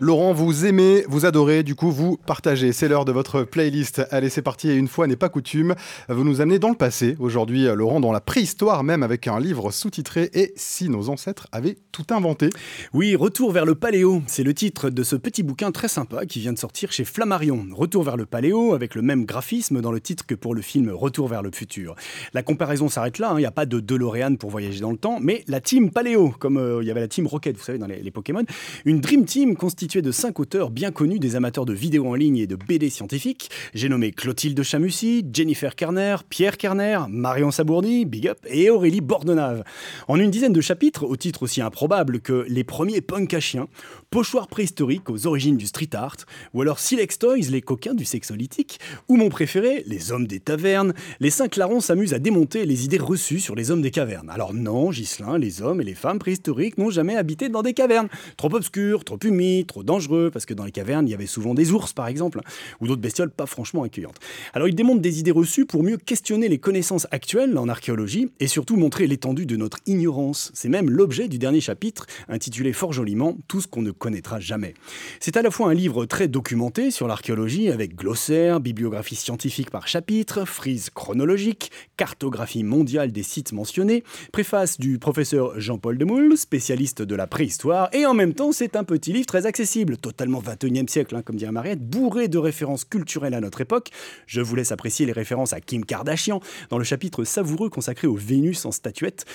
Laurent, 0.01 0.33
vous 0.33 0.65
aimez, 0.65 1.05
vous 1.09 1.27
adorez, 1.27 1.65
du 1.65 1.75
coup, 1.75 1.91
vous 1.91 2.19
partagez. 2.19 2.73
C'est 2.73 2.87
l'heure 2.87 3.05
de 3.05 3.11
votre 3.11 3.43
playlist. 3.43 4.07
Allez, 4.13 4.29
c'est 4.29 4.43
parti. 4.43 4.71
Et 4.71 4.75
une 4.75 4.87
fois 4.87 5.09
n'est 5.09 5.17
pas 5.17 5.29
coutume, 5.29 5.75
vous 6.09 6.23
nous 6.23 6.41
amenez 6.41 6.61
dans 6.61 6.69
le 6.69 6.77
passé. 6.77 7.17
Aujourd'hui, 7.19 7.65
Laurent, 7.75 7.99
dans 7.99 8.13
la 8.13 8.21
préhistoire, 8.21 8.85
même 8.85 9.03
avec 9.03 9.27
un 9.27 9.41
livre 9.41 9.73
sous-titré 9.73 10.31
Et 10.35 10.53
si 10.55 10.89
nos 10.89 11.09
ancêtres 11.09 11.49
avaient 11.51 11.79
tout 11.91 12.07
inventé 12.11 12.51
Oui, 12.95 13.17
Retour 13.17 13.51
vers 13.51 13.67
le 13.67 13.75
Paléo. 13.75 14.23
C'est 14.29 14.45
le 14.45 14.55
titre 14.55 14.89
de 14.89 15.03
ce 15.03 15.17
petit 15.17 15.43
bouquin 15.43 15.73
très 15.73 15.89
sympa 15.89 16.27
qui 16.27 16.39
vient 16.39 16.53
de 16.53 16.59
sortir 16.59 16.93
chez 16.93 17.05
Flammarion. 17.05 17.67
Retour 17.73 18.05
vers 18.05 18.17
le 18.17 18.25
Paléo, 18.25 18.75
avec 18.75 18.95
le 18.95 19.03
même 19.03 19.25
graphisme 19.25 19.81
dans 19.81 19.91
le 19.91 20.01
titre 20.01 20.27
que 20.27 20.37
pour 20.37 20.55
le 20.55 20.63
film 20.63 20.91
Retour 20.91 21.27
vers 21.27 21.43
le 21.43 21.51
futur. 21.51 21.97
La 22.35 22.45
comparaison 22.45 22.89
s'arrête 22.89 23.19
là. 23.19 23.31
Hein. 23.31 23.39
Il 23.39 23.41
n'y 23.41 23.47
a 23.47 23.51
pas 23.51 23.67
de 23.67 23.81
DeLorean 23.81 24.37
pour 24.37 24.51
voyager 24.51 24.79
dans 24.79 24.93
le 24.93 24.97
temps, 24.97 25.19
mais 25.21 25.43
la 25.49 25.61
team 25.61 25.91
Paléo, 25.91 26.33
comme 26.39 26.57
euh, 26.57 26.83
il 26.83 26.87
y 26.87 26.93
avait 26.93 27.01
la 27.01 27.09
team 27.09 27.27
Rocket, 27.27 27.57
vous 27.57 27.65
savez, 27.65 27.79
dans 27.79 27.89
les, 27.89 28.01
les 28.01 28.13
Pokémon. 28.13 28.45
Une 28.85 29.01
Dream 29.01 29.25
Team 29.25 29.57
constituée 29.57 29.88
de 29.97 30.13
cinq 30.13 30.39
auteurs 30.39 30.71
bien 30.71 30.91
connus 30.91 31.19
des 31.19 31.35
amateurs 31.35 31.65
de 31.65 31.73
vidéos 31.73 32.07
en 32.07 32.15
ligne 32.15 32.37
et 32.37 32.47
de 32.47 32.57
BD 32.57 32.91
scientifiques. 32.91 33.51
J'ai 33.73 33.89
nommé 33.89 34.13
Clotilde 34.13 34.63
Chamussy, 34.63 35.25
Jennifer 35.33 35.75
Kerner, 35.75 36.17
Pierre 36.29 36.59
Kerner, 36.59 37.01
Marion 37.09 37.51
Sabourny, 37.51 38.05
Big 38.05 38.29
Up 38.29 38.39
et 38.47 38.69
Aurélie 38.69 39.01
Bordonave. 39.01 39.65
En 40.07 40.21
une 40.21 40.31
dizaine 40.31 40.53
de 40.53 40.61
chapitres, 40.61 41.05
au 41.05 41.17
titre 41.17 41.45
aussi 41.45 41.63
improbable 41.63 42.21
que 42.21 42.45
Les 42.49 42.65
premiers 42.65 43.01
punks 43.01 43.33
à 43.33 43.41
chiens, 43.41 43.69
Pochoirs 44.11 44.49
préhistoriques 44.49 45.09
aux 45.09 45.27
origines 45.27 45.57
du 45.57 45.67
street 45.67 45.95
art, 45.95 46.17
ou 46.53 46.61
alors 46.61 46.79
Silex 46.79 47.19
Toys, 47.19 47.51
les 47.51 47.63
coquins 47.63 47.95
du 47.95 48.05
sexolytique, 48.05 48.81
ou 49.09 49.17
mon 49.17 49.31
préféré, 49.31 49.85
Les 49.87 50.13
hommes 50.13 50.27
des 50.27 50.41
tavernes, 50.41 50.93
les 51.21 51.31
cinq 51.31 51.57
larrons 51.57 51.81
s'amusent 51.81 52.15
à 52.15 52.19
démonter 52.19 52.67
les 52.67 52.85
idées 52.85 52.99
reçues 52.99 53.41
sur 53.41 53.55
les 53.55 53.71
hommes 53.71 53.83
des 53.83 53.91
cavernes. 53.91 54.29
Alors 54.29 54.53
non, 54.53 54.91
Ghislain, 54.91 55.39
les 55.39 55.63
hommes 55.63 55.81
et 55.81 55.85
les 55.85 55.95
femmes 55.95 56.19
préhistoriques 56.19 56.77
n'ont 56.77 56.91
jamais 56.91 57.17
habité 57.17 57.49
dans 57.49 57.63
des 57.63 57.73
cavernes. 57.73 58.09
Trop 58.37 58.55
obscures, 58.55 59.05
trop 59.05 59.19
humides, 59.25 59.67
trop 59.67 59.78
dangereux, 59.83 60.31
parce 60.33 60.47
que 60.47 60.55
dans 60.55 60.65
les 60.65 60.73
cavernes, 60.73 61.07
il 61.07 61.11
y 61.11 61.15
avait 61.15 61.27
souvent 61.27 61.55
des 61.55 61.73
ours, 61.73 61.93
par 61.93 62.09
exemple, 62.09 62.41
ou 62.81 62.87
d'autres 62.87 63.01
bestioles 63.01 63.31
pas 63.31 63.47
franchement 63.47 63.83
accueillantes. 63.83 64.19
Alors 64.53 64.69
il 64.69 64.75
démontre 64.75 65.01
des 65.01 65.21
idées 65.21 65.31
reçues 65.31 65.67
pour 65.67 65.83
mieux 65.83 65.97
questionner 65.97 66.49
les 66.49 66.59
connaissances 66.59 67.07
actuelles 67.11 67.57
en 67.59 67.69
archéologie, 67.69 68.31
et 68.41 68.47
surtout 68.47 68.77
montrer 68.77 69.07
l'étendue 69.07 69.47
de 69.47 69.57
notre 69.57 69.79
ignorance. 69.87 70.51
C'est 70.55 70.69
même 70.69 70.91
l'objet 70.91 71.29
du 71.29 71.39
dernier 71.39 71.61
chapitre, 71.61 72.07
intitulé 72.29 72.73
fort 72.73 72.93
joliment 72.93 73.37
Tout 73.49 73.61
ce 73.61 73.69
qu'on 73.69 73.83
ne 73.83 73.91
connaîtra 73.91 74.41
jamais. 74.41 74.75
C'est 75.21 75.37
à 75.37 75.43
la 75.43 75.51
fois 75.51 75.71
un 75.71 75.75
livre 75.75 76.07
très 76.07 76.29
documenté 76.29 76.91
sur 76.91 77.09
l'archéologie, 77.09 77.71
avec 77.71 77.95
glossaire, 77.95 78.61
bibliographie 78.61 79.17
scientifique 79.17 79.71
par 79.71 79.89
chapitre, 79.89 80.45
frise 80.45 80.91
chronologique, 80.91 81.71
cartographie 81.97 82.65
mondiale 82.65 83.13
des 83.13 83.23
sites 83.23 83.53
mentionnés, 83.53 84.05
préface 84.33 84.79
du 84.79 84.99
professeur 84.99 85.59
Jean-Paul 85.61 85.99
Demoule, 85.99 86.37
spécialiste 86.37 87.03
de 87.03 87.15
la 87.15 87.27
préhistoire, 87.27 87.89
et 87.93 88.07
en 88.07 88.15
même 88.15 88.35
temps 88.35 88.53
c'est 88.53 88.77
un 88.77 88.85
petit 88.85 89.13
livre 89.13 89.27
très 89.27 89.47
accessible 89.47 89.68
totalement 90.01 90.41
21e 90.41 90.89
siècle, 90.89 91.15
hein, 91.15 91.23
comme 91.23 91.37
dirait 91.37 91.53
Mariette, 91.53 91.81
bourré 91.81 92.29
de 92.29 92.39
références 92.39 92.85
culturelles 92.85 93.35
à 93.35 93.41
notre 93.41 93.61
époque. 93.61 93.91
Je 94.27 94.41
vous 94.41 94.57
laisse 94.57 94.73
apprécier 94.73 95.05
les 95.05 95.13
références 95.13 95.53
à 95.53 95.61
Kim 95.61 95.85
Kardashian 95.85 96.41
dans 96.71 96.79
le 96.79 96.85
chapitre 96.85 97.25
savoureux 97.25 97.69
consacré 97.69 98.07
aux 98.07 98.17
Vénus 98.17 98.65
en 98.65 98.73
statuettes. 98.73 99.27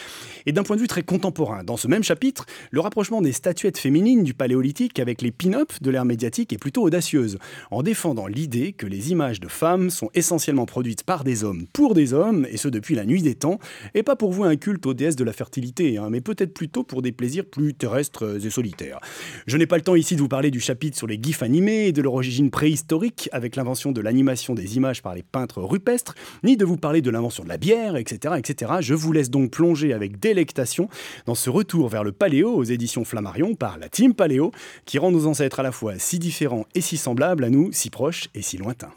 Et 0.45 0.51
d'un 0.51 0.63
point 0.63 0.75
de 0.75 0.81
vue 0.81 0.87
très 0.87 1.03
contemporain, 1.03 1.63
dans 1.63 1.77
ce 1.77 1.87
même 1.87 2.03
chapitre, 2.03 2.45
le 2.71 2.79
rapprochement 2.79 3.21
des 3.21 3.31
statuettes 3.31 3.77
féminines 3.77 4.23
du 4.23 4.33
paléolithique 4.33 4.99
avec 4.99 5.21
les 5.21 5.31
pin-up 5.31 5.71
de 5.81 5.91
l'ère 5.91 6.05
médiatique 6.05 6.51
est 6.51 6.57
plutôt 6.57 6.81
audacieuse, 6.81 7.37
en 7.69 7.83
défendant 7.83 8.25
l'idée 8.25 8.73
que 8.73 8.87
les 8.87 9.11
images 9.11 9.39
de 9.39 9.47
femmes 9.47 9.91
sont 9.91 10.09
essentiellement 10.15 10.65
produites 10.65 11.03
par 11.03 11.23
des 11.23 11.43
hommes 11.43 11.67
pour 11.73 11.93
des 11.93 12.13
hommes, 12.13 12.47
et 12.49 12.57
ce 12.57 12.69
depuis 12.69 12.95
la 12.95 13.05
nuit 13.05 13.21
des 13.21 13.35
temps, 13.35 13.59
et 13.93 14.01
pas 14.01 14.15
pour 14.15 14.31
vous 14.31 14.43
un 14.43 14.55
culte 14.55 14.85
aux 14.87 14.95
déesses 14.95 15.15
de 15.15 15.23
la 15.23 15.33
fertilité, 15.33 15.97
hein, 15.97 16.07
mais 16.09 16.21
peut-être 16.21 16.53
plutôt 16.53 16.83
pour 16.83 17.03
des 17.03 17.11
plaisirs 17.11 17.45
plus 17.45 17.75
terrestres 17.75 18.43
et 18.43 18.49
solitaires. 18.49 18.99
Je 19.45 19.57
n'ai 19.57 19.67
pas 19.67 19.77
le 19.77 19.83
temps 19.83 19.95
ici 19.95 20.15
de 20.15 20.22
vous 20.23 20.29
parler 20.29 20.51
du 20.51 20.62
chapitre 20.62 20.97
sur 20.97 21.05
les 21.05 21.19
gifs 21.21 21.43
animés 21.43 21.88
et 21.88 21.91
de 21.91 22.01
leur 22.01 22.13
origine 22.13 22.49
préhistorique 22.49 23.27
avec 23.33 23.57
l'invention 23.57 23.91
de 23.91 23.99
l'animation 23.99 24.53
des 24.53 24.77
images 24.77 25.01
par 25.01 25.13
les 25.13 25.21
peintres 25.21 25.62
rupestres, 25.62 26.15
ni 26.43 26.55
de 26.55 26.63
vous 26.63 26.77
parler 26.77 27.01
de 27.01 27.09
l'invention 27.09 27.43
de 27.43 27.49
la 27.49 27.57
bière, 27.57 27.97
etc., 27.97 28.36
etc. 28.38 28.71
Je 28.79 28.93
vous 28.93 29.12
laisse 29.12 29.29
donc 29.29 29.51
plonger 29.51 29.91
avec 29.91 30.21
délectation 30.21 30.88
dans 31.25 31.36
ce 31.36 31.49
retour 31.49 31.89
vers 31.89 32.05
le 32.05 32.13
paléo 32.13 32.55
aux 32.55 32.63
éditions 32.63 33.03
Flammarion 33.03 33.53
par 33.53 33.77
la 33.77 33.89
Team 33.89 34.13
Paléo, 34.13 34.53
qui 34.86 34.97
rend 34.97 35.12
nos 35.12 35.25
ancêtres 35.25 35.59
à 35.59 35.63
la 35.63 35.73
fois 35.73 35.95
si 35.99 36.19
différents 36.19 36.67
et 36.73 36.79
si 36.79 36.95
semblables 36.95 37.43
à 37.43 37.49
nous, 37.49 37.73
si 37.73 37.89
proches 37.89 38.29
et 38.33 38.41
si 38.41 38.55
lointains. 38.55 38.93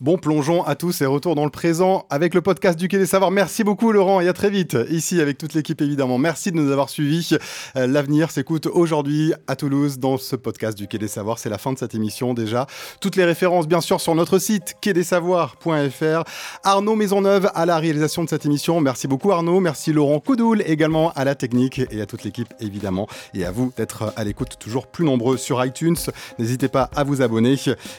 Bon, 0.00 0.16
plongeons 0.16 0.64
à 0.64 0.76
tous 0.76 1.02
et 1.02 1.04
retour 1.04 1.34
dans 1.34 1.44
le 1.44 1.50
présent 1.50 2.06
avec 2.08 2.32
le 2.32 2.40
podcast 2.40 2.78
du 2.78 2.88
Quai 2.88 2.96
des 2.96 3.04
Savoirs. 3.04 3.30
Merci 3.30 3.64
beaucoup 3.64 3.92
Laurent 3.92 4.22
et 4.22 4.28
à 4.28 4.32
très 4.32 4.48
vite 4.48 4.74
ici 4.88 5.20
avec 5.20 5.36
toute 5.36 5.52
l'équipe 5.52 5.78
évidemment. 5.82 6.16
Merci 6.16 6.52
de 6.52 6.56
nous 6.56 6.72
avoir 6.72 6.88
suivis. 6.88 7.36
Euh, 7.76 7.86
l'avenir 7.86 8.30
s'écoute 8.30 8.64
aujourd'hui 8.64 9.34
à 9.46 9.56
Toulouse 9.56 9.98
dans 9.98 10.16
ce 10.16 10.36
podcast 10.36 10.78
du 10.78 10.88
Quai 10.88 10.96
des 10.96 11.06
Savoirs. 11.06 11.38
C'est 11.38 11.50
la 11.50 11.58
fin 11.58 11.74
de 11.74 11.78
cette 11.78 11.94
émission 11.94 12.32
déjà. 12.32 12.66
Toutes 13.02 13.14
les 13.16 13.26
références 13.26 13.68
bien 13.68 13.82
sûr 13.82 14.00
sur 14.00 14.14
notre 14.14 14.38
site 14.38 14.74
quai-des-savoirs.fr. 14.80 16.24
Arnaud 16.64 16.96
Maisonneuve 16.96 17.50
à 17.54 17.66
la 17.66 17.76
réalisation 17.76 18.24
de 18.24 18.30
cette 18.30 18.46
émission. 18.46 18.80
Merci 18.80 19.06
beaucoup 19.06 19.32
Arnaud. 19.32 19.60
Merci 19.60 19.92
Laurent 19.92 20.18
Coudoul 20.18 20.62
également 20.64 21.12
à 21.12 21.26
la 21.26 21.34
technique 21.34 21.78
et 21.90 22.00
à 22.00 22.06
toute 22.06 22.24
l'équipe 22.24 22.54
évidemment. 22.58 23.06
Et 23.34 23.44
à 23.44 23.50
vous 23.50 23.70
d'être 23.76 24.14
à 24.16 24.24
l'écoute 24.24 24.56
toujours 24.58 24.86
plus 24.86 25.04
nombreux 25.04 25.36
sur 25.36 25.62
iTunes. 25.62 25.96
N'hésitez 26.38 26.68
pas 26.68 26.88
à 26.96 27.04
vous 27.04 27.20
abonner 27.20 27.56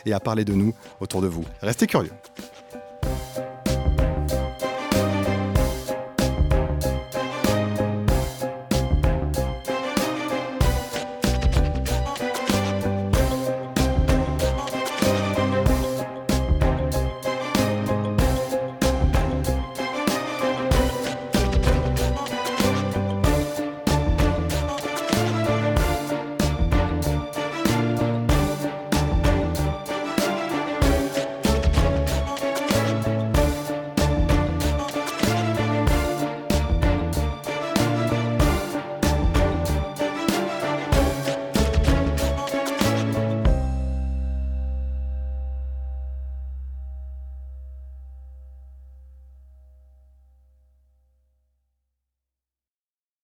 et 0.08 0.14
à 0.14 0.20
parler 0.20 0.46
de 0.46 0.54
nous 0.54 0.74
autour 1.00 1.22
de 1.22 1.28
vous. 1.28 1.46
Restez 1.62 1.91
curieux. 1.92 2.12